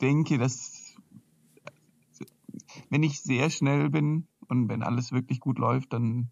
[0.00, 0.96] denke, dass
[2.88, 6.30] wenn ich sehr schnell bin und wenn alles wirklich gut läuft, dann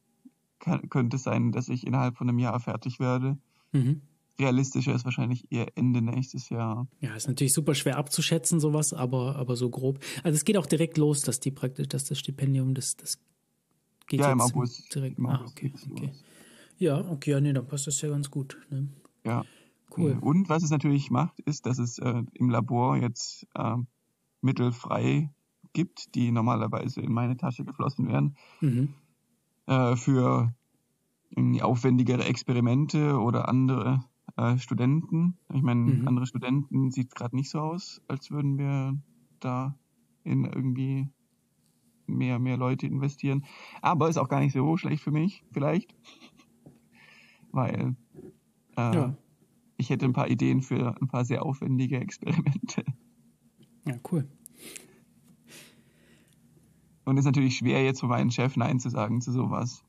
[0.59, 3.39] kann, könnte es sein, dass ich innerhalb von einem Jahr fertig werde.
[3.73, 4.01] Mhm
[4.39, 6.87] realistischer ist wahrscheinlich eher Ende nächstes Jahr.
[7.01, 9.99] Ja, ist natürlich super schwer abzuschätzen, sowas, aber, aber so grob.
[10.23, 13.19] Also es geht auch direkt los, dass die praktisch, dass das Stipendium, das, das
[14.07, 14.95] geht ja, im August.
[14.95, 15.19] direkt.
[15.19, 16.13] Im ah, August ah, okay, okay.
[16.79, 18.59] Ja, okay, ja, nee, dann passt das ja ganz gut.
[18.71, 18.89] Ne?
[19.25, 19.45] Ja.
[19.97, 20.19] Cool.
[20.21, 23.77] Und was es natürlich macht, ist, dass es äh, im Labor jetzt äh,
[24.43, 25.31] Mittel frei
[25.73, 28.95] gibt, die normalerweise in meine Tasche geflossen wären, mhm.
[29.67, 30.55] äh, für
[31.61, 34.05] aufwendigere Experimente oder andere
[34.37, 35.39] äh, Studenten.
[35.53, 36.09] Ich meine, mhm.
[36.09, 38.99] andere Studenten sieht gerade nicht so aus, als würden wir
[39.41, 39.79] da
[40.25, 41.09] in irgendwie
[42.07, 43.45] mehr, mehr Leute investieren.
[43.83, 45.95] Aber ist auch gar nicht so schlecht für mich, vielleicht.
[47.51, 47.97] Weil
[48.77, 49.17] äh, ja.
[49.77, 52.85] ich hätte ein paar Ideen für ein paar sehr aufwendige Experimente.
[53.87, 54.29] Ja, cool.
[57.05, 59.85] Und es ist natürlich schwer, jetzt für meinen Chef Nein zu sagen zu sowas.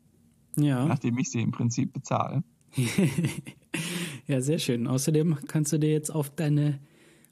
[0.56, 0.86] Ja.
[0.86, 2.44] Nachdem ich sie im Prinzip bezahle.
[4.28, 4.88] ja, sehr schön.
[4.88, 6.80] Außerdem kannst du dir jetzt auf deine,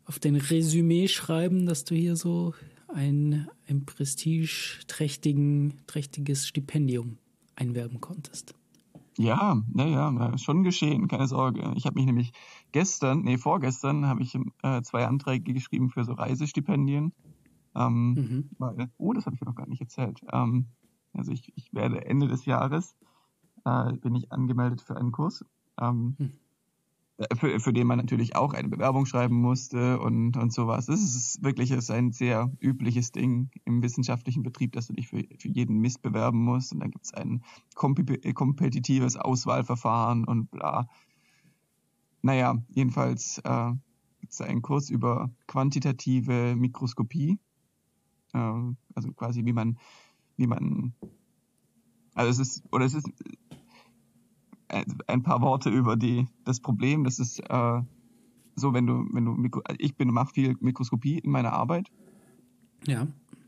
[0.05, 2.53] auf dein Resümee schreiben, dass du hier so
[2.87, 7.17] ein, ein prestigeträchtiges Stipendium
[7.55, 8.53] einwerben konntest.
[9.17, 11.71] Ja, naja, schon geschehen, keine Sorge.
[11.75, 12.33] Ich habe mich nämlich
[12.73, 17.13] gestern, nee, vorgestern habe ich äh, zwei Anträge geschrieben für so Reisestipendien.
[17.75, 18.49] Ähm, mhm.
[18.57, 20.21] weil, oh, das habe ich noch gar nicht erzählt.
[20.31, 20.67] Ähm,
[21.13, 22.95] also ich, ich werde Ende des Jahres
[23.65, 25.43] äh, bin ich angemeldet für einen Kurs,
[25.79, 26.31] ähm, hm.
[27.17, 30.85] Äh, für, für den man natürlich auch eine Bewerbung schreiben musste und, und sowas.
[30.87, 35.23] Das ist wirklich ist ein sehr übliches Ding im wissenschaftlichen Betrieb, dass du dich für,
[35.37, 37.41] für jeden Mist bewerben musst und dann gibt es ein
[37.75, 40.89] kompetitives Auswahlverfahren und bla.
[42.21, 43.71] Naja, jedenfalls äh,
[44.19, 47.39] gibt einen Kurs über quantitative Mikroskopie.
[48.33, 48.37] Äh,
[48.95, 49.77] also quasi wie man,
[50.35, 50.93] wie man
[52.15, 53.07] also es ist, oder es ist
[55.07, 57.03] ein paar Worte über die, das Problem.
[57.03, 57.81] Das ist äh,
[58.55, 61.91] so, wenn du, wenn du, ich bin, mache viel Mikroskopie in meiner Arbeit.
[62.85, 63.07] Ja.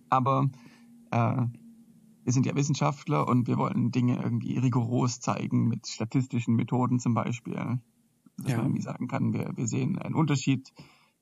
[0.10, 0.50] Aber
[1.12, 1.46] äh,
[2.24, 7.14] wir sind ja Wissenschaftler und wir wollen Dinge irgendwie rigoros zeigen mit statistischen Methoden zum
[7.14, 7.80] Beispiel.
[8.38, 8.58] Dass ja.
[8.58, 10.74] man irgendwie sagen kann, wir, wir sehen einen Unterschied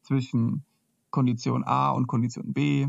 [0.01, 0.66] zwischen
[1.12, 2.88] Kondition A und Kondition B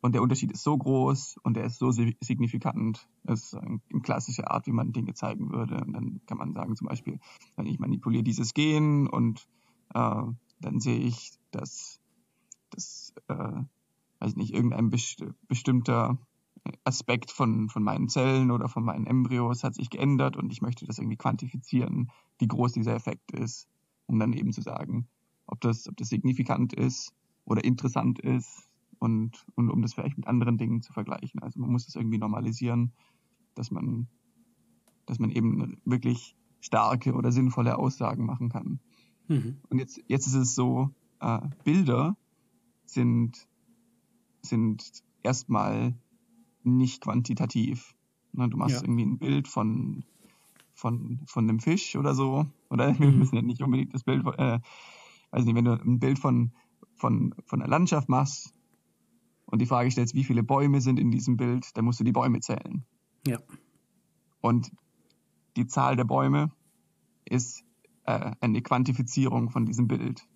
[0.00, 3.06] und der Unterschied ist so groß und der ist so signifikant.
[3.22, 5.76] Das ist eine klassische Art, wie man Dinge zeigen würde.
[5.84, 7.20] Und dann kann man sagen, zum Beispiel,
[7.56, 9.46] wenn ich manipuliere dieses Gen und
[9.94, 10.22] äh,
[10.60, 12.00] dann sehe ich, dass
[12.70, 13.62] das, äh,
[14.20, 16.18] weiß nicht, irgendein best bestimmter
[16.84, 20.86] Aspekt von, von meinen Zellen oder von meinen Embryos hat sich geändert und ich möchte
[20.86, 23.66] das irgendwie quantifizieren, wie groß dieser Effekt ist,
[24.06, 25.08] um dann eben zu sagen,
[25.46, 28.69] ob das, ob das signifikant ist oder interessant ist
[29.00, 31.42] und, und um das vielleicht mit anderen Dingen zu vergleichen.
[31.42, 32.92] Also man muss es irgendwie normalisieren,
[33.54, 34.06] dass man,
[35.06, 38.78] dass man eben wirklich starke oder sinnvolle Aussagen machen kann.
[39.26, 39.56] Mhm.
[39.70, 40.90] Und jetzt, jetzt ist es so,
[41.20, 42.16] äh, Bilder
[42.84, 43.48] sind,
[44.42, 45.94] sind erstmal
[46.62, 47.94] nicht quantitativ.
[48.32, 48.82] Ne, du machst ja.
[48.82, 50.04] irgendwie ein Bild von,
[50.74, 52.46] von, von einem Fisch oder so.
[52.68, 54.60] Oder wir müssen ja nicht unbedingt das Bild, äh,
[55.30, 56.52] weiß nicht, wenn du ein Bild von,
[56.96, 58.52] von, von einer Landschaft machst,
[59.50, 62.12] und die Frage stellst, wie viele Bäume sind in diesem Bild, dann musst du die
[62.12, 62.84] Bäume zählen.
[63.26, 63.38] Ja.
[64.40, 64.70] Und
[65.56, 66.50] die Zahl der Bäume
[67.24, 67.64] ist
[68.04, 70.26] äh, eine Quantifizierung von diesem Bild.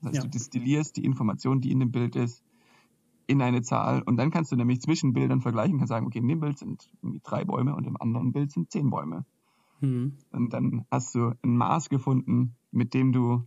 [0.00, 0.22] Das heißt, ja.
[0.22, 2.42] du destillierst die Information, die in dem Bild ist,
[3.26, 6.28] in eine Zahl und dann kannst du nämlich zwischen Bildern vergleichen, kannst sagen, okay, in
[6.28, 9.24] dem Bild sind irgendwie drei Bäume und im anderen Bild sind zehn Bäume.
[9.80, 10.18] Mhm.
[10.30, 13.44] Und dann hast du ein Maß gefunden, mit dem du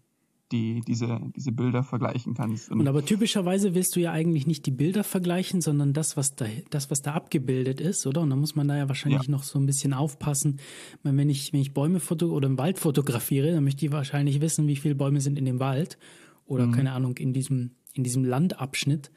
[0.51, 2.69] die, diese, diese Bilder vergleichen kannst.
[2.69, 6.35] Und, und, aber typischerweise willst du ja eigentlich nicht die Bilder vergleichen, sondern das, was
[6.35, 8.21] da, das, was da abgebildet ist, oder?
[8.21, 9.31] Und da muss man da ja wahrscheinlich ja.
[9.31, 10.59] noch so ein bisschen aufpassen.
[11.03, 14.67] Wenn ich, wenn ich Bäume foto oder im Wald fotografiere, dann möchte ich wahrscheinlich wissen,
[14.67, 15.97] wie viele Bäume sind in dem Wald.
[16.45, 16.71] Oder, mhm.
[16.73, 19.11] keine Ahnung, in diesem, in diesem Landabschnitt.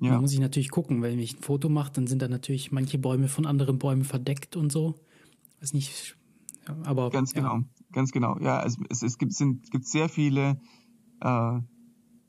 [0.00, 0.12] Ja.
[0.12, 2.96] Da muss ich natürlich gucken, wenn ich ein Foto mache, dann sind da natürlich manche
[2.96, 4.94] Bäume von anderen Bäumen verdeckt und so.
[5.60, 6.16] Weiß nicht,
[6.84, 7.10] aber.
[7.10, 7.64] Ganz genau, ja.
[7.92, 8.38] Ganz genau.
[8.40, 10.60] Ja, also es, es gibt, sind, gibt sehr viele
[11.20, 11.58] äh,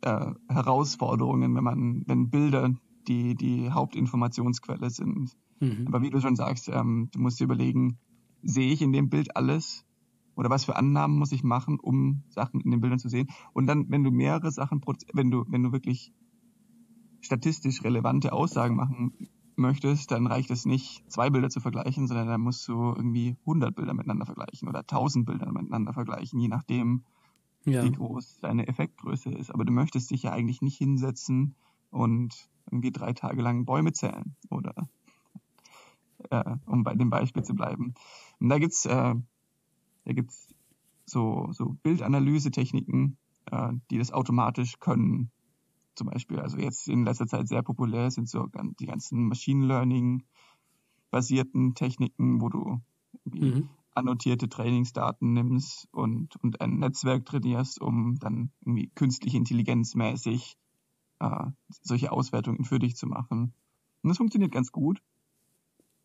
[0.01, 2.73] äh, Herausforderungen, wenn man, wenn Bilder
[3.07, 5.31] die, die Hauptinformationsquelle sind.
[5.59, 5.87] Mhm.
[5.87, 7.99] Aber wie du schon sagst, ähm, du musst dir überlegen,
[8.41, 9.85] sehe ich in dem Bild alles?
[10.35, 13.27] Oder was für Annahmen muss ich machen, um Sachen in den Bildern zu sehen?
[13.53, 14.81] Und dann, wenn du mehrere Sachen,
[15.13, 16.13] wenn du, wenn du wirklich
[17.19, 19.13] statistisch relevante Aussagen machen
[19.61, 23.75] möchtest, dann reicht es nicht, zwei Bilder zu vergleichen, sondern dann musst du irgendwie 100
[23.75, 27.03] Bilder miteinander vergleichen oder 1000 Bilder miteinander vergleichen, je nachdem,
[27.65, 27.83] ja.
[27.83, 29.51] wie groß deine Effektgröße ist.
[29.51, 31.55] Aber du möchtest dich ja eigentlich nicht hinsetzen
[31.91, 34.73] und irgendwie drei Tage lang Bäume zählen oder
[36.29, 37.93] äh, um bei dem Beispiel zu bleiben.
[38.39, 39.15] Und da gibt's äh,
[40.05, 40.53] da gibt's
[41.05, 43.17] so, so Bildanalyse-Techniken,
[43.51, 45.31] äh, die das automatisch können.
[46.01, 48.47] Zum Beispiel, also jetzt in letzter Zeit sehr populär sind so
[48.79, 50.23] die ganzen Machine Learning
[51.11, 52.81] basierten Techniken, wo du
[53.25, 53.69] mhm.
[53.93, 60.57] annotierte Trainingsdaten nimmst und, und ein Netzwerk trainierst, um dann irgendwie künstliche Intelligenz mäßig
[61.19, 63.53] äh, solche Auswertungen für dich zu machen.
[64.01, 65.03] Und das funktioniert ganz gut.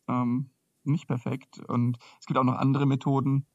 [0.08, 0.50] Ähm,
[0.84, 1.58] nicht perfekt.
[1.60, 3.46] Und es gibt auch noch andere Methoden,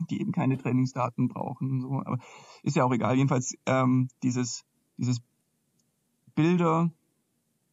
[0.00, 1.80] die eben keine Trainingsdaten brauchen.
[1.80, 2.02] So.
[2.04, 2.18] Aber
[2.64, 3.14] ist ja auch egal.
[3.14, 4.64] Jedenfalls ähm, dieses,
[4.96, 5.20] dieses
[6.34, 6.90] Bilder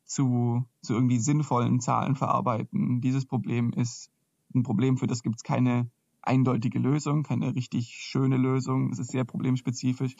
[0.05, 3.01] zu, zu irgendwie sinnvollen Zahlen verarbeiten.
[3.01, 4.11] Dieses Problem ist
[4.53, 5.89] ein Problem, für das gibt es keine
[6.21, 8.91] eindeutige Lösung, keine richtig schöne Lösung.
[8.91, 10.15] Es ist sehr problemspezifisch.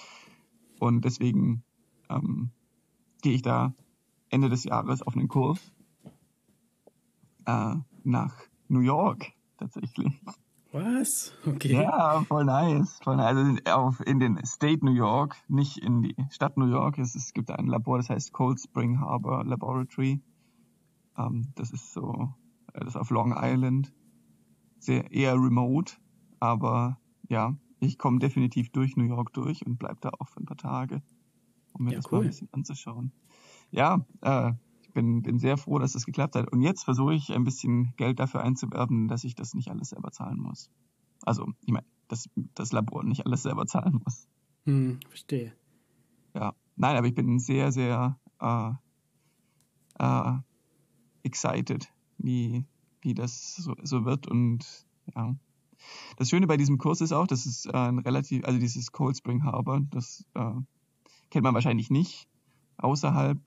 [0.80, 1.64] Und deswegen
[2.10, 2.52] ähm,
[3.22, 3.74] gehe ich da
[4.30, 5.60] Ende des Jahres auf einen Kurs
[7.46, 8.36] äh, nach
[8.68, 10.22] New York tatsächlich.
[10.72, 11.34] Was?
[11.46, 11.74] Okay.
[11.74, 13.00] Ja, voll nice.
[13.02, 13.36] Voll nice.
[13.36, 16.98] Also auf, in den State New York, nicht in die Stadt New York.
[16.98, 20.22] Es, es gibt ein Labor, das heißt Cold Spring Harbor Laboratory.
[21.18, 22.34] Ähm, das ist so,
[22.74, 23.94] äh, das ist auf Long Island.
[24.80, 25.94] Sehr eher remote,
[26.40, 27.00] aber
[27.30, 30.58] ja, ich komme definitiv durch New York durch und bleib da auch für ein paar
[30.58, 31.02] Tage,
[31.74, 32.20] um mir ja, das cool.
[32.20, 33.12] mal ein bisschen anzuschauen.
[33.72, 34.54] Ja, äh,
[34.98, 36.52] bin, bin sehr froh, dass das geklappt hat.
[36.52, 40.12] Und jetzt versuche ich ein bisschen Geld dafür einzuwerben, dass ich das nicht alles selber
[40.12, 40.72] zahlen muss.
[41.22, 44.28] Also, ich meine, dass das Labor nicht alles selber zahlen muss.
[44.66, 45.54] Hm, verstehe.
[46.34, 48.72] Ja, nein, aber ich bin sehr, sehr äh,
[50.00, 50.34] äh,
[51.22, 52.66] excited, wie,
[53.02, 54.26] wie das so, so wird.
[54.28, 54.66] Und
[55.16, 55.36] ja,
[56.18, 59.16] das Schöne bei diesem Kurs ist auch, dass es äh, ein relativ, also dieses Cold
[59.16, 60.54] Spring Harbor, das äh,
[61.30, 62.28] kennt man wahrscheinlich nicht
[62.78, 63.40] außerhalb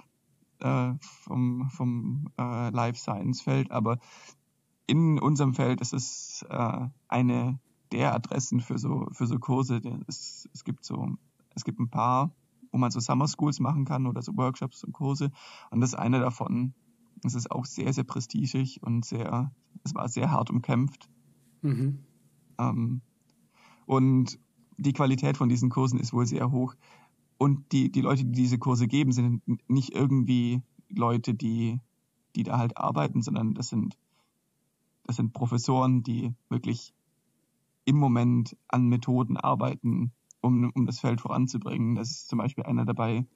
[0.63, 3.99] äh, vom, vom äh, Life Science Feld, aber
[4.87, 7.61] in unserem Feld ist es äh, eine
[7.93, 9.81] der Adressen für so für so Kurse.
[10.07, 11.17] Es, es gibt so
[11.55, 12.33] es gibt ein paar,
[12.73, 15.31] wo man so Summer Schools machen kann oder so Workshops und Kurse
[15.71, 16.75] und das ist eine davon.
[17.25, 19.53] Es ist auch sehr sehr prestigig und sehr
[19.85, 21.09] es war sehr hart umkämpft.
[21.63, 22.05] Mhm.
[22.59, 23.01] Ähm,
[23.87, 24.39] und
[24.77, 26.75] die Qualität von diesen Kursen ist wohl sehr hoch.
[27.41, 30.61] Und die, die Leute, die diese Kurse geben, sind nicht irgendwie
[30.91, 31.81] Leute, die,
[32.37, 33.97] die da halt arbeiten, sondern das sind,
[35.07, 36.93] das sind Professoren, die wirklich
[37.87, 40.13] im Moment an Methoden arbeiten,
[40.43, 41.95] um, um das Feld voranzubringen.
[41.95, 43.27] Das ist zum Beispiel einer dabei,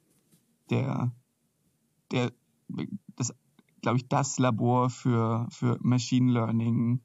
[0.68, 1.10] der,
[2.10, 2.30] der,
[3.16, 3.32] das,
[3.80, 7.00] glaube ich, das Labor für, für Machine Learning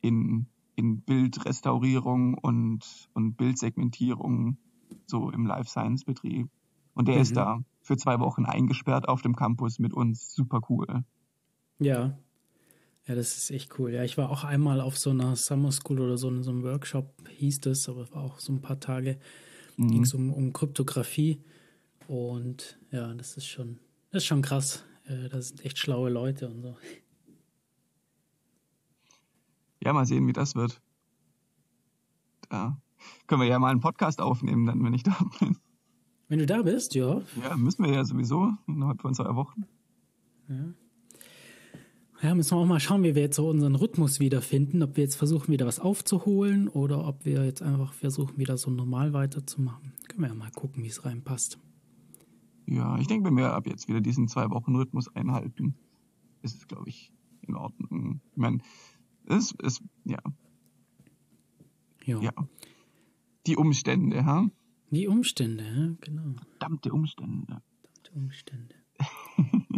[0.00, 4.56] in, in Bildrestaurierung und, und Bildsegmentierung
[5.10, 6.48] so im Life Science Betrieb.
[6.94, 7.22] Und der mhm.
[7.22, 10.34] ist da für zwei Wochen eingesperrt auf dem Campus mit uns.
[10.34, 11.04] Super cool.
[11.78, 12.18] Ja.
[13.06, 13.92] Ja, das ist echt cool.
[13.92, 16.62] Ja, ich war auch einmal auf so einer Summer School oder so, in so einem
[16.62, 19.18] Workshop, hieß das, aber war auch so ein paar Tage.
[19.76, 19.88] Mhm.
[19.88, 21.42] Ging es um, um Kryptographie.
[22.06, 23.78] Und ja, das ist schon,
[24.10, 24.84] das ist schon krass.
[25.04, 26.76] Äh, da sind echt schlaue Leute und so.
[29.82, 30.82] Ja, mal sehen, wie das wird.
[32.52, 32.76] Ja,
[33.26, 35.56] können wir ja mal einen Podcast aufnehmen, dann, wenn ich da bin.
[36.30, 37.20] Wenn du da bist, ja.
[37.42, 39.64] Ja, müssen wir ja sowieso innerhalb von zwei Wochen.
[40.48, 40.74] Ja.
[42.22, 44.82] Ja, müssen wir auch mal schauen, wie wir jetzt so unseren Rhythmus wiederfinden.
[44.82, 48.70] Ob wir jetzt versuchen, wieder was aufzuholen oder ob wir jetzt einfach versuchen, wieder so
[48.70, 49.94] normal weiterzumachen.
[50.06, 51.58] Können wir ja mal gucken, wie es reinpasst.
[52.66, 55.74] Ja, ich denke, wenn wir ab jetzt wieder diesen zwei Wochen Rhythmus einhalten,
[56.42, 58.20] ist es, glaube ich, in Ordnung.
[58.30, 58.58] Ich meine,
[59.26, 60.20] es ist, ja.
[62.04, 62.20] Ja.
[62.20, 62.32] ja
[63.46, 64.50] die Umstände, ha?
[64.90, 66.34] Die Umstände, ja, genau.
[66.58, 67.46] Verdammte Umstände.
[67.46, 68.74] Verdammte Umstände.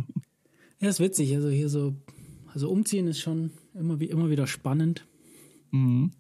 [0.81, 1.35] ja, ist witzig.
[1.35, 1.95] Also hier so,
[2.53, 5.07] also umziehen ist schon immer wie immer wieder spannend.
[5.71, 6.13] Mhm.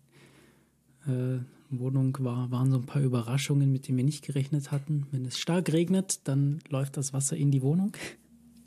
[1.06, 1.38] Äh,
[1.70, 5.06] Wohnung war, waren so ein paar Überraschungen, mit denen wir nicht gerechnet hatten.
[5.10, 7.96] Wenn es stark regnet, dann läuft das Wasser in die Wohnung.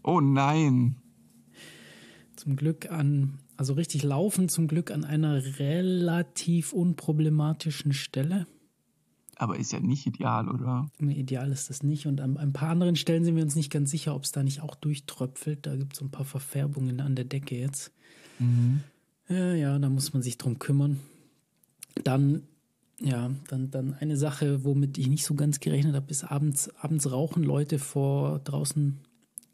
[0.04, 0.96] Oh nein.
[2.36, 8.48] Zum Glück an, also richtig laufen, zum Glück an einer relativ unproblematischen Stelle.
[9.38, 10.90] Aber ist ja nicht ideal, oder?
[11.00, 12.08] Nee, ideal ist das nicht.
[12.08, 14.44] Und an ein paar anderen Stellen sind wir uns nicht ganz sicher, ob es da
[14.44, 15.66] nicht auch durchtröpfelt.
[15.66, 17.92] Da gibt es so ein paar Verfärbungen an der Decke jetzt.
[18.40, 18.82] Mhm.
[19.28, 21.00] Ja, ja, da muss man sich drum kümmern.
[22.04, 22.44] Dann,
[23.00, 27.12] ja, dann, dann eine Sache, womit ich nicht so ganz gerechnet habe, ist abends, abends
[27.12, 29.00] rauchen Leute vor draußen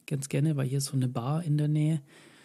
[0.06, 2.02] ganz gerne, weil hier ist so eine Bar in der Nähe.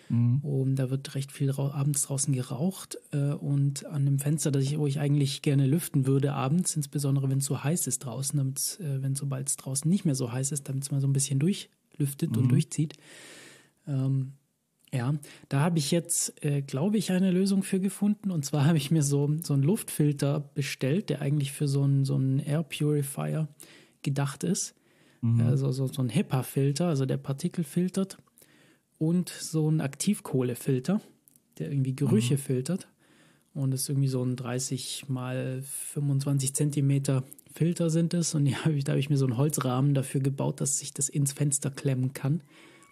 [0.09, 0.39] Mhm.
[0.41, 2.99] Und da wird recht viel abends draußen geraucht.
[3.13, 7.29] Äh, und an dem Fenster, das ich, wo ich eigentlich gerne lüften würde abends, insbesondere
[7.29, 10.33] wenn es so heiß ist draußen, damit äh, wenn sobald es draußen nicht mehr so
[10.33, 12.39] heiß ist, damit es mal so ein bisschen durchlüftet mhm.
[12.39, 12.95] und durchzieht.
[13.87, 14.33] Ähm,
[14.93, 15.15] ja,
[15.49, 18.31] da habe ich jetzt, äh, glaube ich, eine Lösung für gefunden.
[18.31, 22.05] Und zwar habe ich mir so, so einen Luftfilter bestellt, der eigentlich für so einen,
[22.05, 23.49] so einen Air Purifier
[24.03, 24.75] gedacht ist.
[25.21, 25.41] Mhm.
[25.41, 28.19] Also so, so ein HEPA-Filter, also der Partikel filtert
[28.99, 31.01] und so ein Aktivkohlefilter,
[31.59, 32.39] der irgendwie Gerüche mhm.
[32.39, 32.89] filtert.
[33.55, 37.25] Und es ist irgendwie so ein 30 mal 25 Zentimeter
[37.57, 38.35] Filter sind es.
[38.35, 41.33] Und ja, da habe ich mir so einen Holzrahmen dafür gebaut, dass ich das ins
[41.33, 42.43] Fenster klemmen kann.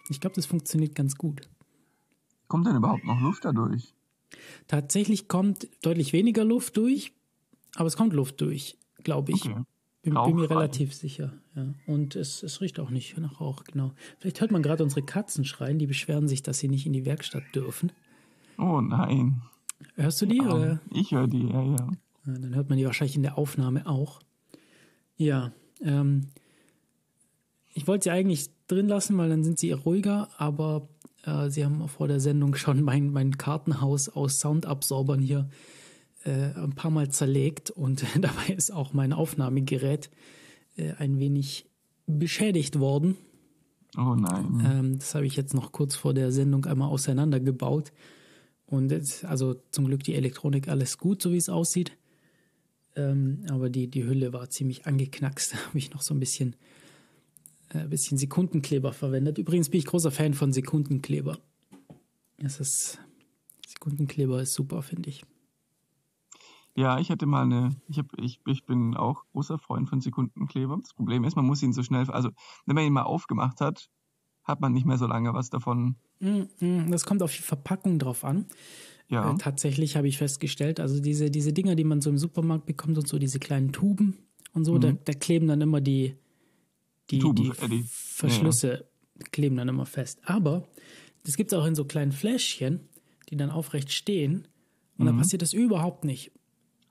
[0.09, 1.47] Ich glaube, das funktioniert ganz gut.
[2.47, 3.93] Kommt denn überhaupt noch Luft dadurch?
[4.67, 7.13] Tatsächlich kommt deutlich weniger Luft durch,
[7.75, 9.45] aber es kommt Luft durch, glaube ich.
[9.45, 9.61] Okay.
[10.05, 11.33] Bin, bin, mir relativ sicher.
[11.55, 11.73] Ja.
[11.87, 13.91] Und es, es riecht auch nicht nach Rauch, genau.
[14.19, 17.05] Vielleicht hört man gerade unsere Katzen schreien, die beschweren sich, dass sie nicht in die
[17.05, 17.91] Werkstatt dürfen.
[18.59, 19.41] Oh nein.
[19.95, 20.37] Hörst du die?
[20.37, 20.79] Ja, oder?
[20.91, 21.89] Ich höre die, ja, ja, ja.
[22.25, 24.19] Dann hört man die wahrscheinlich in der Aufnahme auch.
[25.17, 26.27] Ja, ähm,
[27.73, 30.87] ich wollte sie eigentlich drin lassen, weil dann sind sie ruhiger, aber
[31.23, 35.49] äh, sie haben vor der Sendung schon mein, mein Kartenhaus aus Soundabsorbern hier
[36.25, 40.09] äh, ein paar Mal zerlegt und dabei ist auch mein Aufnahmegerät
[40.75, 41.65] äh, ein wenig
[42.07, 43.15] beschädigt worden.
[43.97, 44.61] Oh nein.
[44.65, 47.93] Ähm, das habe ich jetzt noch kurz vor der Sendung einmal auseinandergebaut.
[48.65, 51.95] Und jetzt, also zum Glück die Elektronik alles gut, so wie es aussieht.
[52.95, 55.53] Ähm, aber die, die Hülle war ziemlich angeknackst.
[55.55, 56.55] Da habe ich noch so ein bisschen,
[57.69, 59.37] äh, bisschen Sekundenkleber verwendet.
[59.37, 61.37] Übrigens bin ich großer Fan von Sekundenkleber.
[62.37, 62.99] Es ist,
[63.67, 65.23] Sekundenkleber ist super, finde ich.
[66.75, 70.77] Ja, ich hatte mal eine, ich, hab, ich, ich bin auch großer Freund von Sekundenkleber.
[70.81, 72.29] Das Problem ist, man muss ihn so schnell, also
[72.65, 73.89] wenn man ihn mal aufgemacht hat,
[74.43, 75.95] hat man nicht mehr so lange was davon.
[76.19, 78.45] Mm, mm, das kommt auf die Verpackung drauf an.
[79.07, 79.31] Ja.
[79.31, 82.97] Äh, tatsächlich habe ich festgestellt, also diese, diese Dinger, die man so im Supermarkt bekommt
[82.97, 84.17] und so, diese kleinen Tuben
[84.53, 84.81] und so, mhm.
[84.81, 86.15] da, da, kleben dann immer die,
[87.09, 88.85] die, Tuben, die, äh, die Verschlüsse,
[89.17, 89.25] ja.
[89.31, 90.19] kleben dann immer fest.
[90.25, 90.67] Aber
[91.23, 92.81] das gibt es auch in so kleinen Fläschchen,
[93.29, 94.47] die dann aufrecht stehen
[94.97, 95.07] und mhm.
[95.07, 96.31] dann passiert das überhaupt nicht.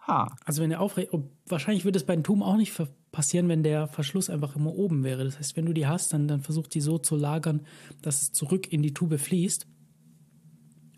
[0.06, 0.36] Ha.
[0.44, 1.10] Also wenn der aufrecht,
[1.46, 2.72] wahrscheinlich würde es bei den Tuben auch nicht
[3.10, 5.24] passieren, wenn der Verschluss einfach immer oben wäre.
[5.24, 7.62] Das heißt, wenn du die hast, dann, dann versuch die so zu lagern,
[8.02, 9.66] dass es zurück in die Tube fließt.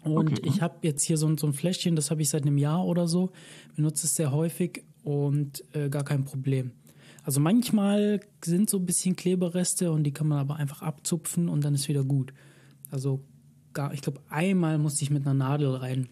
[0.03, 0.49] Und okay.
[0.49, 3.09] ich habe jetzt hier so, so, ein Fläschchen, das habe ich seit einem Jahr oder
[3.09, 3.33] so,
[3.75, 6.73] benutze es sehr häufig und äh, gar kein Problem.
[7.25, 11.65] Also manchmal sind so ein bisschen Klebereste und die kann man aber einfach abzupfen und
[11.65, 12.33] dann ist wieder gut.
[12.91, 13.25] Also
[13.73, 16.09] gar, ich glaube, einmal musste ich mit einer Nadel rein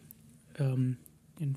[0.59, 0.97] ähm,
[1.39, 1.57] den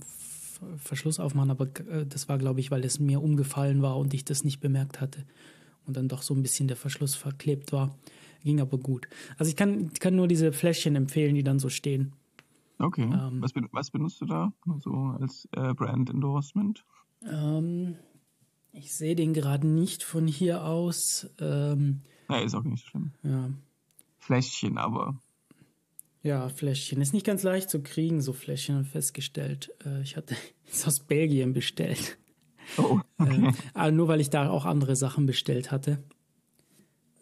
[0.78, 4.26] Verschluss aufmachen, aber äh, das war, glaube ich, weil es mir umgefallen war und ich
[4.26, 5.26] das nicht bemerkt hatte
[5.86, 7.96] und dann doch so ein bisschen der Verschluss verklebt war.
[8.44, 9.08] Ging aber gut.
[9.38, 12.14] Also ich kann, kann nur diese Fläschchen empfehlen, die dann so stehen.
[12.80, 13.04] Okay.
[13.04, 16.86] Ähm, was, was, benutzt du da so als äh, Brand Endorsement?
[17.28, 17.96] Ähm,
[18.72, 21.28] ich sehe den gerade nicht von hier aus.
[21.40, 23.12] Ähm, ja, ist auch nicht schlimm.
[23.24, 23.50] Ja.
[24.20, 25.20] Fläschchen, aber.
[26.24, 27.02] Ja, Fläschchen.
[27.02, 29.74] Ist nicht ganz leicht zu kriegen, so Fläschchen, festgestellt.
[29.86, 30.36] Äh, ich hatte
[30.72, 32.18] es aus Belgien bestellt.
[32.78, 33.52] Oh, okay.
[33.76, 36.04] Äh, nur weil ich da auch andere Sachen bestellt hatte.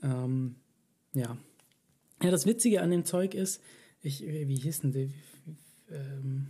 [0.02, 0.56] Ähm,
[1.14, 1.38] ja.
[2.24, 3.62] Ja, das Witzige an dem Zeug ist,
[4.02, 5.10] ich, wie hieß denn der?
[5.90, 6.50] ähm,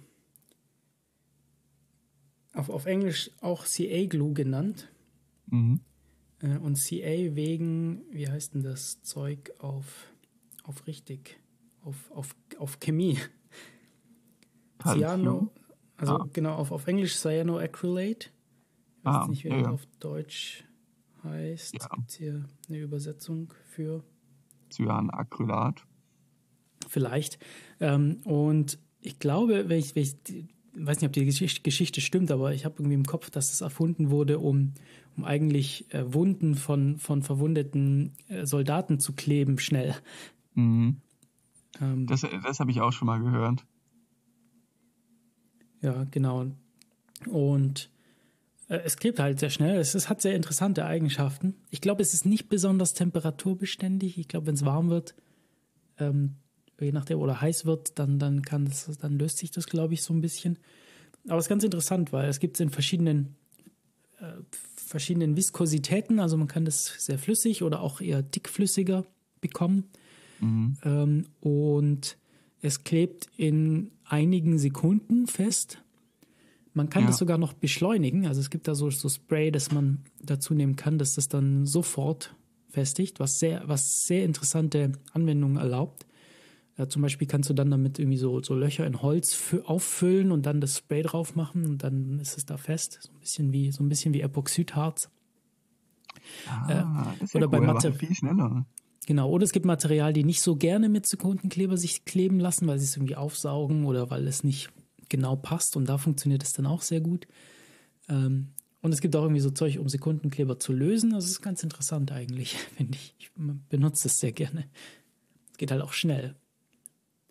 [2.54, 4.90] auf, auf Englisch auch CA-Glue genannt.
[5.48, 5.82] Mhm.
[6.40, 10.12] Äh, und CA wegen, wie heißt denn das Zeug auf,
[10.64, 11.38] auf richtig,
[11.86, 13.18] auf, auf, auf Chemie?
[14.84, 15.52] Cyano,
[15.98, 16.28] also ah.
[16.34, 18.30] genau, auf, auf Englisch Cyanoacrylate.
[19.00, 20.64] Ich weiß ah, nicht, wie ja, das auf Deutsch
[21.24, 21.76] heißt.
[21.80, 21.88] Ja.
[21.96, 24.04] Gibt es hier eine Übersetzung für?
[24.72, 25.86] Cyanacrylat.
[26.88, 27.40] Vielleicht.
[27.80, 30.16] Ähm, und ich glaube, wenn ich, wenn ich
[30.76, 34.10] weiß nicht, ob die Geschichte stimmt, aber ich habe irgendwie im Kopf, dass es erfunden
[34.10, 34.74] wurde, um,
[35.16, 39.96] um eigentlich äh, Wunden von, von verwundeten äh, Soldaten zu kleben, schnell.
[40.54, 41.02] Mhm.
[41.82, 43.66] Ähm, das das habe ich auch schon mal gehört.
[45.82, 46.48] Ja, genau.
[47.28, 47.90] Und
[48.68, 49.78] äh, es klebt halt sehr schnell.
[49.80, 51.56] Es, es, hat sehr interessante Eigenschaften.
[51.70, 54.18] Ich glaube, es ist nicht besonders temperaturbeständig.
[54.18, 55.16] Ich glaube, wenn es warm wird,
[56.00, 56.36] ähm,
[56.80, 60.04] je nachdem, oder heiß wird, dann, dann kann das, dann löst sich das, glaube ich,
[60.04, 60.60] so ein bisschen.
[61.28, 63.36] Aber es ist ganz interessant, weil es gibt es in verschiedenen,
[64.20, 64.34] äh,
[64.76, 69.06] verschiedenen Viskositäten, also man kann das sehr flüssig oder auch eher dickflüssiger
[69.42, 69.90] bekommen.
[70.46, 70.78] Mhm.
[70.84, 72.18] Ähm, und
[72.62, 75.82] es klebt in einigen Sekunden fest.
[76.74, 77.08] Man kann ja.
[77.08, 78.26] das sogar noch beschleunigen.
[78.26, 81.66] Also es gibt da so, so Spray, das man dazu nehmen kann, dass das dann
[81.66, 82.36] sofort
[82.70, 86.06] festigt, was sehr, was sehr interessante Anwendungen erlaubt.
[86.78, 90.46] Ja, zum Beispiel kannst du dann damit irgendwie so, so Löcher in Holz auffüllen und
[90.46, 93.00] dann das Spray drauf machen und dann ist es da fest.
[93.02, 95.10] So ein bisschen wie, so ein bisschen wie Epoxidharz.
[96.50, 97.98] Ah, äh, oder cool, bei Material.
[97.98, 98.66] viel schneller.
[99.06, 102.80] Genau, oder es gibt Material, die nicht so gerne mit Sekundenkleber sich kleben lassen, weil
[102.80, 104.72] sie es irgendwie aufsaugen oder weil es nicht
[105.10, 107.28] genau passt und da funktioniert es dann auch sehr gut.
[108.10, 108.50] Ähm,
[108.82, 111.12] und es gibt auch irgendwie so Zeug, um Sekundenkleber zu lösen.
[111.12, 113.16] Das ist ganz interessant eigentlich, finde ich.
[113.20, 113.32] Ich
[113.70, 114.66] benutze es sehr gerne.
[115.52, 116.36] Es geht halt auch schnell.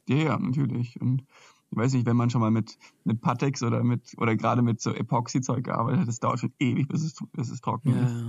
[0.08, 1.00] Ja, ja, natürlich.
[1.00, 1.22] Und
[1.70, 4.80] ich weiß nicht, wenn man schon mal mit, mit Patex oder mit, oder gerade mit
[4.80, 8.24] so Epoxy-Zeug gearbeitet hat, das dauert schon ewig, bis es, bis es trocken ja, ist.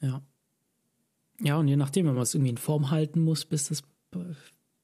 [0.00, 0.22] Ja.
[1.40, 3.82] Ja, und je nachdem, wenn man es irgendwie in Form halten muss, bis das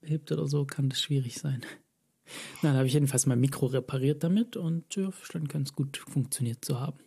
[0.02, 1.62] hebt oder so, kann das schwierig sein.
[2.62, 6.64] Na, dann habe ich jedenfalls mein Mikro repariert damit und ja, scheint ganz gut funktioniert
[6.64, 6.98] zu haben.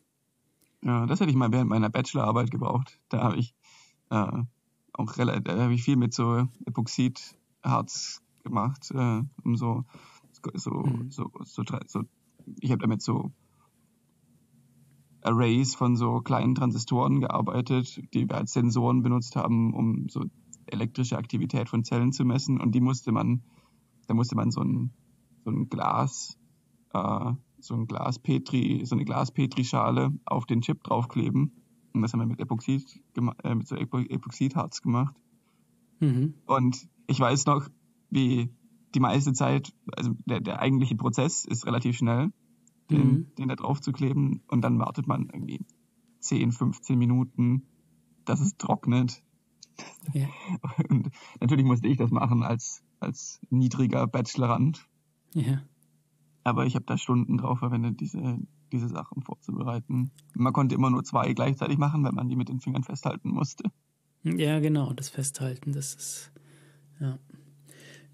[0.83, 2.99] Ja, das hätte ich mal während meiner Bachelorarbeit gebraucht.
[3.09, 3.55] Da habe ich
[4.09, 4.43] äh,
[4.93, 9.85] auch relativ, da habe ich viel mit so Epoxidharz gemacht, äh, um so
[10.53, 11.11] so, mhm.
[11.11, 12.03] so, so, so,
[12.59, 13.31] ich habe damit so
[15.25, 20.23] Arrays von so kleinen Transistoren gearbeitet, die wir als Sensoren benutzt haben, um so
[20.67, 22.59] elektrische Aktivität von Zellen zu messen.
[22.61, 23.41] Und die musste man,
[24.07, 24.91] da musste man so ein,
[25.43, 26.37] so ein Glas,
[26.93, 31.51] äh, so ein Glas Petri, so eine Glas Petri-Schale auf den Chip draufkleben.
[31.93, 33.01] Und das haben wir mit Epoxid,
[33.43, 35.15] äh, mit so Epoxidharz gemacht.
[35.99, 36.35] Mhm.
[36.45, 37.67] Und ich weiß noch,
[38.09, 38.49] wie
[38.93, 42.31] die meiste Zeit, also der, der eigentliche Prozess ist relativ schnell,
[42.89, 43.35] den, mhm.
[43.37, 45.65] den da drauf zu kleben und dann wartet man irgendwie
[46.19, 47.63] 10, 15 Minuten,
[48.25, 49.23] dass es trocknet.
[50.13, 50.27] Ja.
[50.89, 54.87] Und natürlich musste ich das machen als, als niedriger Bachelorand.
[55.33, 55.61] Ja.
[56.43, 58.39] Aber ich habe da Stunden drauf verwendet, diese,
[58.71, 60.11] diese Sachen vorzubereiten.
[60.33, 63.63] Man konnte immer nur zwei gleichzeitig machen, wenn man die mit den Fingern festhalten musste.
[64.23, 66.31] Ja, genau, das Festhalten, das ist,
[66.99, 67.19] ja.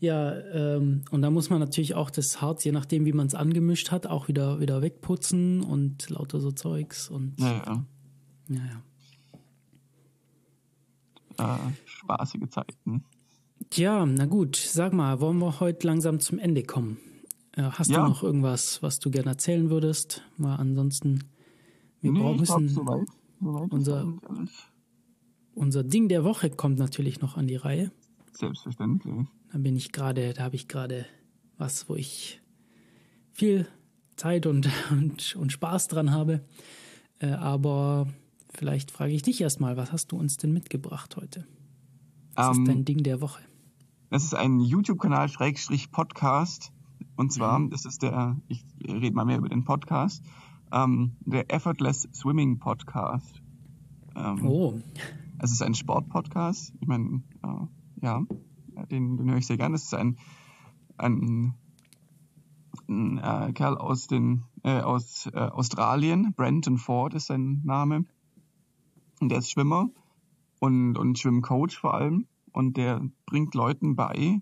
[0.01, 3.35] Ja, ähm, und da muss man natürlich auch das Harz, je nachdem, wie man es
[3.35, 7.39] angemischt hat, auch wieder, wieder wegputzen und lauter so Zeugs und.
[7.39, 7.85] Ja, ja.
[8.49, 8.61] ja,
[11.37, 11.55] ja.
[11.55, 13.03] Äh, spaßige Zeiten.
[13.69, 16.97] Tja, na gut, sag mal, wollen wir heute langsam zum Ende kommen?
[17.51, 18.01] Äh, hast ja.
[18.01, 20.23] du noch irgendwas, was du gerne erzählen würdest?
[20.35, 21.25] Mal ansonsten,
[22.01, 22.69] wir nee, brauchen müssen.
[22.69, 23.07] Soweit,
[23.39, 24.11] soweit unser,
[25.53, 27.91] unser Ding der Woche kommt natürlich noch an die Reihe.
[28.31, 29.27] Selbstverständlich.
[29.51, 31.05] Da bin ich gerade, da habe ich gerade
[31.57, 32.41] was, wo ich
[33.33, 33.67] viel
[34.15, 36.41] Zeit und, und, und Spaß dran habe.
[37.19, 38.07] Äh, aber
[38.49, 41.45] vielleicht frage ich dich erstmal, was hast du uns denn mitgebracht heute?
[42.35, 43.41] Was um, ist dein ähm, Ding der Woche?
[44.09, 46.71] Das ist ein YouTube-Kanal Schrägstrich Podcast.
[47.17, 47.69] Und zwar, mhm.
[47.69, 50.23] das ist der, ich rede mal mehr über den Podcast,
[50.71, 53.41] ähm, der Effortless Swimming Podcast.
[54.15, 54.79] Ähm, oh.
[55.39, 56.73] Es ist ein Sport-Podcast.
[56.79, 58.23] Ich meine, äh, ja,
[58.87, 59.71] den, den höre ich sehr gern.
[59.71, 60.17] Das ist ein,
[60.97, 61.53] ein,
[62.87, 66.33] ein äh, Kerl aus, den, äh, aus äh, Australien.
[66.35, 68.05] Brandon Ford ist sein Name.
[69.19, 69.89] Und der ist Schwimmer
[70.59, 72.27] und, und Schwimmcoach vor allem.
[72.53, 74.41] Und der bringt Leuten bei,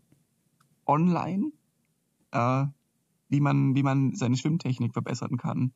[0.85, 1.51] online,
[2.31, 2.65] äh,
[3.29, 5.73] wie man, wie man seine Schwimmtechnik verbessern kann.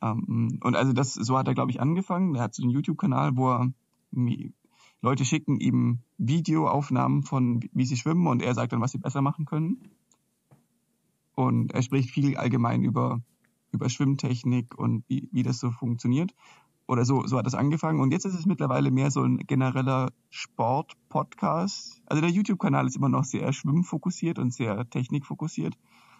[0.00, 2.34] Ähm, und also das, so hat er, glaube ich, angefangen.
[2.34, 3.72] Er hat so einen YouTube-Kanal, wo er
[5.02, 9.20] Leute schicken ihm Videoaufnahmen von, wie sie schwimmen und er sagt dann, was sie besser
[9.20, 9.90] machen können.
[11.34, 13.20] Und er spricht viel allgemein über,
[13.72, 16.32] über Schwimmtechnik und wie, wie das so funktioniert.
[16.86, 18.00] Oder so, so hat das angefangen.
[18.00, 22.00] Und jetzt ist es mittlerweile mehr so ein genereller Sport-Podcast.
[22.06, 25.74] Also der YouTube-Kanal ist immer noch sehr schwimmfokussiert und sehr technikfokussiert.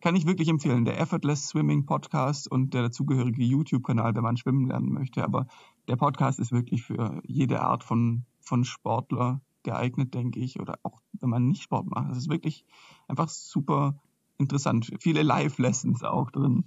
[0.00, 0.84] kann ich wirklich empfehlen.
[0.84, 5.22] Der Effortless Swimming Podcast und der dazugehörige YouTube-Kanal, wenn man schwimmen lernen möchte.
[5.22, 5.46] Aber
[5.88, 10.58] der Podcast ist wirklich für jede Art von, von Sportler geeignet, denke ich.
[10.58, 12.10] Oder auch wenn man nicht Sport macht.
[12.10, 12.64] Das ist wirklich
[13.08, 14.00] einfach super
[14.38, 14.90] interessant.
[15.00, 16.64] Viele Live-Lessons auch drin.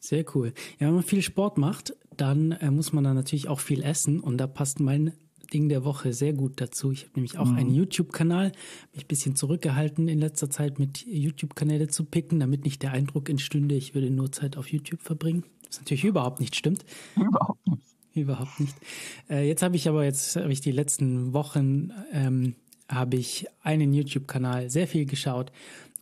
[0.00, 0.52] Sehr cool.
[0.78, 4.20] Ja, wenn man viel Sport macht, dann äh, muss man dann natürlich auch viel essen.
[4.20, 5.12] Und da passt mein
[5.52, 6.92] Ding der Woche sehr gut dazu.
[6.92, 7.56] Ich habe nämlich auch mhm.
[7.56, 8.52] einen YouTube-Kanal,
[8.92, 13.28] mich ein bisschen zurückgehalten in letzter Zeit mit YouTube-Kanäle zu picken, damit nicht der Eindruck
[13.28, 15.44] entstünde, ich würde nur Zeit auf YouTube verbringen.
[15.66, 16.84] Was natürlich überhaupt nicht stimmt.
[17.16, 17.82] Überhaupt nicht.
[18.14, 18.74] Überhaupt nicht.
[19.30, 22.54] Äh, jetzt habe ich aber jetzt habe ich die letzten Wochen ähm,
[22.88, 25.52] habe ich einen YouTube-Kanal sehr viel geschaut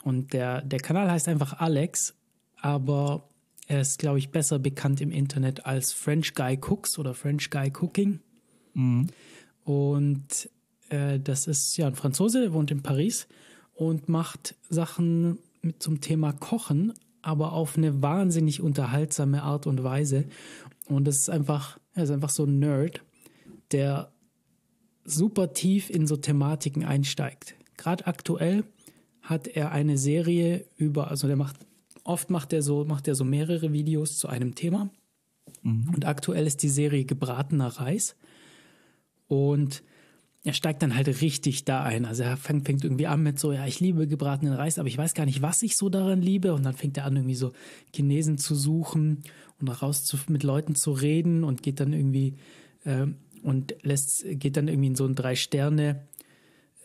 [0.02, 2.14] und der der Kanal heißt einfach Alex,
[2.56, 3.28] aber
[3.66, 7.72] er ist glaube ich besser bekannt im Internet als French Guy Cooks oder French Guy
[7.80, 8.20] Cooking.
[8.74, 9.08] Mhm.
[9.64, 10.48] Und
[10.88, 13.26] äh, das ist ja ein Franzose, der wohnt in Paris
[13.74, 16.92] und macht Sachen mit zum Thema Kochen,
[17.22, 20.26] aber auf eine wahnsinnig unterhaltsame Art und Weise.
[20.86, 23.02] Und das ist einfach, er ist einfach so ein Nerd,
[23.72, 24.12] der
[25.04, 27.54] super tief in so Thematiken einsteigt.
[27.76, 28.64] Gerade aktuell
[29.22, 31.65] hat er eine Serie über, also der macht,
[32.06, 34.90] oft macht er so, macht er so mehrere Videos zu einem Thema.
[35.62, 35.92] Mhm.
[35.94, 38.16] Und aktuell ist die Serie gebratener Reis.
[39.28, 39.82] Und
[40.44, 42.04] er steigt dann halt richtig da ein.
[42.04, 44.96] Also er fängt, fängt, irgendwie an mit so, ja, ich liebe gebratenen Reis, aber ich
[44.96, 46.54] weiß gar nicht, was ich so daran liebe.
[46.54, 47.52] Und dann fängt er an, irgendwie so
[47.92, 49.24] Chinesen zu suchen
[49.60, 52.36] und raus zu, mit Leuten zu reden und geht dann irgendwie
[52.84, 53.06] äh,
[53.42, 56.06] und lässt, geht dann irgendwie in so ein Drei-Sterne,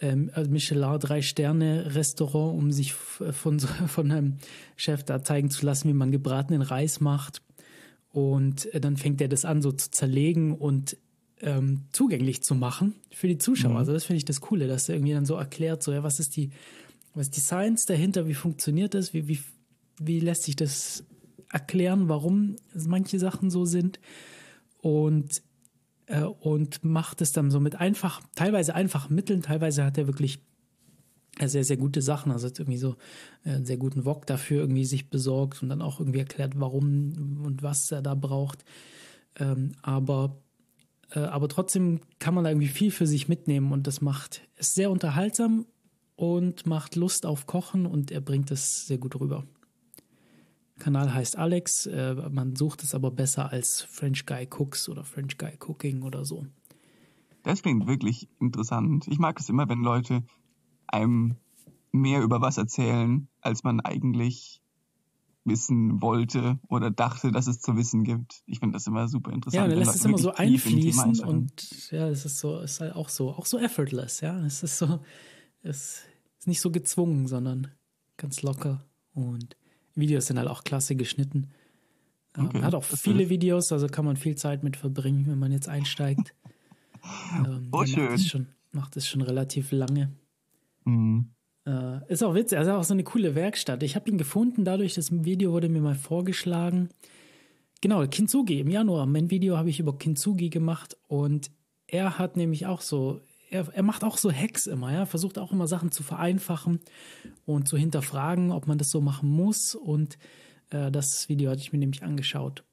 [0.01, 4.37] ähm, also Michelin Drei-Sterne-Restaurant, um sich von, von einem
[4.75, 7.41] Chef da zeigen zu lassen, wie man gebratenen Reis macht.
[8.11, 10.97] Und äh, dann fängt er das an, so zu zerlegen und
[11.41, 13.71] ähm, zugänglich zu machen für die Zuschauer.
[13.71, 13.77] Mhm.
[13.77, 16.19] Also das finde ich das Coole, dass er irgendwie dann so erklärt, so ja, was
[16.19, 16.51] ist die,
[17.13, 19.39] was ist die Science dahinter, wie funktioniert das, wie, wie,
[19.99, 21.03] wie lässt sich das
[21.49, 23.99] erklären, warum manche Sachen so sind
[24.81, 25.41] und
[26.11, 30.39] äh, und macht es dann so mit einfach, teilweise einfachen Mitteln, teilweise hat er wirklich
[31.43, 32.97] sehr, sehr gute Sachen, also hat irgendwie so
[33.45, 37.41] äh, einen sehr guten Wok dafür irgendwie sich besorgt und dann auch irgendwie erklärt, warum
[37.43, 38.63] und was er da braucht.
[39.39, 40.37] Ähm, aber
[41.11, 44.73] äh, aber trotzdem kann man da irgendwie viel für sich mitnehmen und das macht es
[44.73, 45.65] sehr unterhaltsam
[46.15, 49.45] und macht Lust auf Kochen und er bringt es sehr gut rüber.
[50.81, 55.37] Kanal heißt Alex, äh, man sucht es aber besser als French Guy Cooks oder French
[55.37, 56.47] Guy Cooking oder so.
[57.43, 59.07] Das klingt wirklich interessant.
[59.07, 60.23] Ich mag es immer, wenn Leute
[60.87, 61.35] einem
[61.91, 64.63] mehr über was erzählen, als man eigentlich
[65.43, 68.41] wissen wollte oder dachte, dass es zu wissen gibt.
[68.47, 69.61] Ich finde das immer super interessant.
[69.61, 73.09] Ja, der lässt es immer so einfließen und ja, es ist so, ist halt auch
[73.09, 74.43] so, auch so effortless, ja.
[74.45, 74.99] Es ist so,
[75.61, 76.01] es
[76.39, 77.67] ist nicht so gezwungen, sondern
[78.17, 79.55] ganz locker und
[79.95, 81.49] Videos sind halt auch klasse geschnitten.
[82.37, 85.51] Okay, man hat auch viele Videos, also kann man viel Zeit mit verbringen, wenn man
[85.51, 86.33] jetzt einsteigt.
[87.45, 88.05] ähm, oh, schön.
[88.05, 90.11] Macht es, schon, macht es schon relativ lange.
[90.85, 91.31] Mhm.
[91.65, 93.83] Äh, ist auch witzig, also auch so eine coole Werkstatt.
[93.83, 96.89] Ich habe ihn gefunden, dadurch, das Video wurde mir mal vorgeschlagen.
[97.81, 98.59] Genau, Kintsugi.
[98.59, 101.51] Im Januar, mein Video habe ich über Kintsugi gemacht und
[101.87, 103.21] er hat nämlich auch so,
[103.51, 106.79] er, er macht auch so Hacks immer, ja, versucht auch immer Sachen zu vereinfachen
[107.45, 109.75] und zu hinterfragen, ob man das so machen muss.
[109.75, 110.17] Und
[110.69, 112.63] äh, das Video hatte ich mir nämlich angeschaut.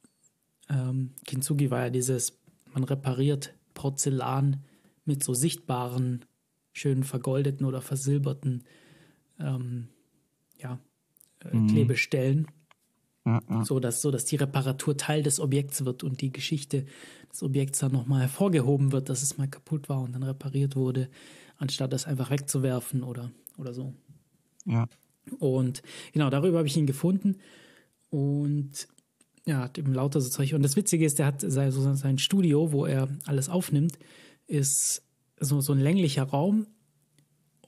[0.69, 2.39] Ähm, Kintsugi war ja dieses,
[2.73, 4.63] man repariert Porzellan
[5.03, 6.25] mit so sichtbaren
[6.71, 8.63] schön vergoldeten oder versilberten
[9.37, 9.89] ähm,
[10.57, 10.79] ja,
[11.43, 11.67] äh, mhm.
[11.67, 12.47] Klebestellen.
[13.29, 13.65] Ja, ja.
[13.65, 16.85] So, dass, so dass die Reparatur Teil des Objekts wird und die Geschichte
[17.31, 21.09] des Objekts dann nochmal hervorgehoben wird, dass es mal kaputt war und dann repariert wurde,
[21.57, 23.93] anstatt das einfach wegzuwerfen oder, oder so.
[24.65, 24.87] Ja.
[25.37, 27.37] Und genau, darüber habe ich ihn gefunden.
[28.09, 28.87] Und
[29.45, 30.53] ja, hat eben lauter so Zeug.
[30.55, 33.99] Und das Witzige ist, der hat sein, so sein Studio, wo er alles aufnimmt,
[34.47, 35.03] ist
[35.39, 36.65] so, so ein länglicher Raum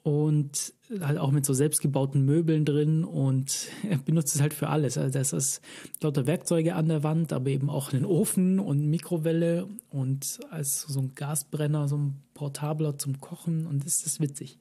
[0.03, 4.97] und halt auch mit so selbstgebauten Möbeln drin und er benutzt es halt für alles.
[4.97, 5.61] Also das ist
[6.01, 10.99] lauter Werkzeuge an der Wand, aber eben auch einen Ofen und Mikrowelle und als so
[10.99, 14.57] ein Gasbrenner, so ein portabler zum Kochen und das ist witzig.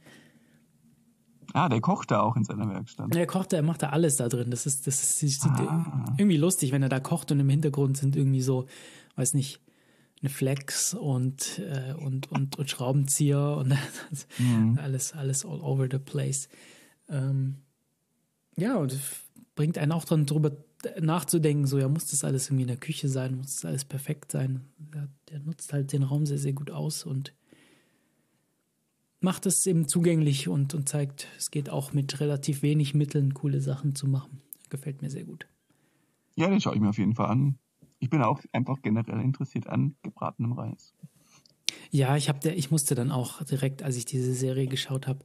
[1.52, 3.14] Ah, der kocht da auch in seiner Werkstatt.
[3.14, 4.52] Er kocht, er macht da alles da drin.
[4.52, 6.04] Das ist, das ist ah.
[6.16, 8.66] irgendwie lustig, wenn er da kocht und im Hintergrund sind irgendwie so,
[9.16, 9.60] weiß nicht,
[10.22, 13.74] eine Flex und, äh, und, und, und Schraubenzieher und
[14.38, 14.78] mhm.
[14.80, 16.48] alles, alles all over the place.
[17.08, 17.56] Ähm,
[18.56, 18.98] ja, und
[19.54, 20.52] bringt einen auch dann drüber
[21.00, 24.32] nachzudenken, so ja, muss das alles irgendwie in der Küche sein, muss das alles perfekt
[24.32, 24.66] sein.
[24.78, 27.34] Der, der nutzt halt den Raum sehr, sehr gut aus und
[29.20, 33.60] macht es eben zugänglich und, und zeigt, es geht auch mit relativ wenig Mitteln coole
[33.60, 34.40] Sachen zu machen.
[34.70, 35.46] Gefällt mir sehr gut.
[36.36, 37.58] Ja, den schaue ich mir auf jeden Fall an.
[38.00, 40.94] Ich bin auch einfach generell interessiert an gebratenem Reis.
[41.90, 45.24] Ja, ich habe ich musste dann auch direkt, als ich diese Serie geschaut habe,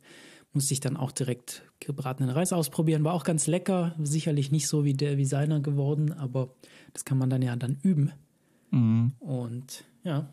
[0.53, 3.03] musste ich dann auch direkt gebratenen Reis ausprobieren.
[3.03, 6.53] War auch ganz lecker, sicherlich nicht so wie der wie seiner geworden, aber
[6.93, 8.11] das kann man dann ja dann üben.
[8.71, 9.13] Mhm.
[9.19, 10.29] Und ja,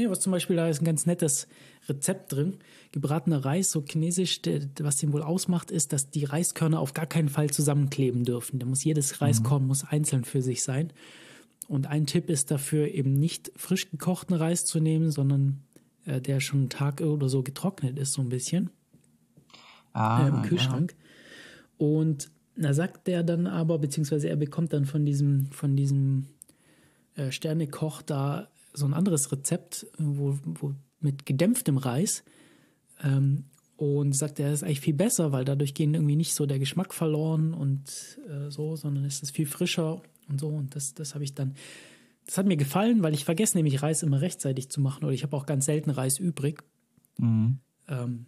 [0.00, 1.46] Nee, was zum Beispiel da ist ein ganz nettes
[1.86, 2.56] Rezept drin.
[2.92, 4.40] Gebratener Reis, so chinesisch,
[4.80, 8.58] was den wohl ausmacht, ist, dass die Reiskörner auf gar keinen Fall zusammenkleben dürfen.
[8.58, 9.68] Da muss jedes Reiskorn mhm.
[9.68, 10.92] muss einzeln für sich sein.
[11.70, 15.62] Und ein Tipp ist dafür, eben nicht frisch gekochten Reis zu nehmen, sondern
[16.04, 18.70] äh, der schon einen Tag oder so getrocknet ist, so ein bisschen.
[19.92, 20.96] Ah, äh, Im Kühlschrank.
[20.98, 21.86] Ja.
[21.86, 26.26] Und da sagt der dann aber, beziehungsweise er bekommt dann von diesem, von diesem
[27.14, 32.24] äh, Sternekoch da so ein anderes Rezept, wo, wo mit gedämpftem Reis.
[33.00, 33.44] Ähm,
[33.76, 36.92] und sagt, er ist eigentlich viel besser, weil dadurch gehen irgendwie nicht so der Geschmack
[36.92, 40.48] verloren und äh, so, sondern es ist viel frischer und so.
[40.48, 41.54] Und das, das habe ich dann,
[42.26, 45.22] das hat mir gefallen, weil ich vergesse nämlich Reis immer rechtzeitig zu machen oder ich
[45.22, 46.62] habe auch ganz selten Reis übrig.
[47.18, 47.58] Mhm.
[47.88, 48.26] Ähm,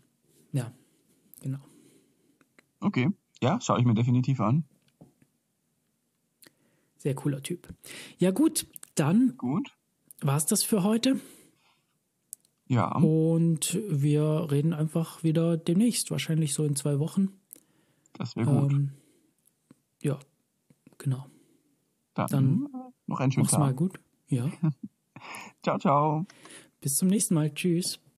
[0.52, 0.72] ja,
[1.40, 1.60] genau.
[2.80, 3.10] Okay,
[3.42, 4.64] ja, schaue ich mir definitiv an.
[6.98, 7.68] Sehr cooler Typ.
[8.18, 9.34] Ja, gut, dann.
[9.36, 9.72] Gut
[10.22, 11.20] war es das für heute.
[12.68, 12.96] Ja.
[12.96, 17.28] Und wir reden einfach wieder demnächst, wahrscheinlich so in zwei Wochen.
[18.14, 18.72] Das wäre gut.
[18.72, 18.92] Ähm,
[20.00, 20.18] ja,
[20.98, 21.26] genau.
[22.14, 22.68] Dann, Dann
[23.06, 23.60] noch einen schönen Tag.
[23.60, 23.98] mal gut.
[24.28, 24.50] Ja.
[25.62, 26.26] ciao, ciao.
[26.80, 27.52] Bis zum nächsten Mal.
[27.54, 28.02] Tschüss.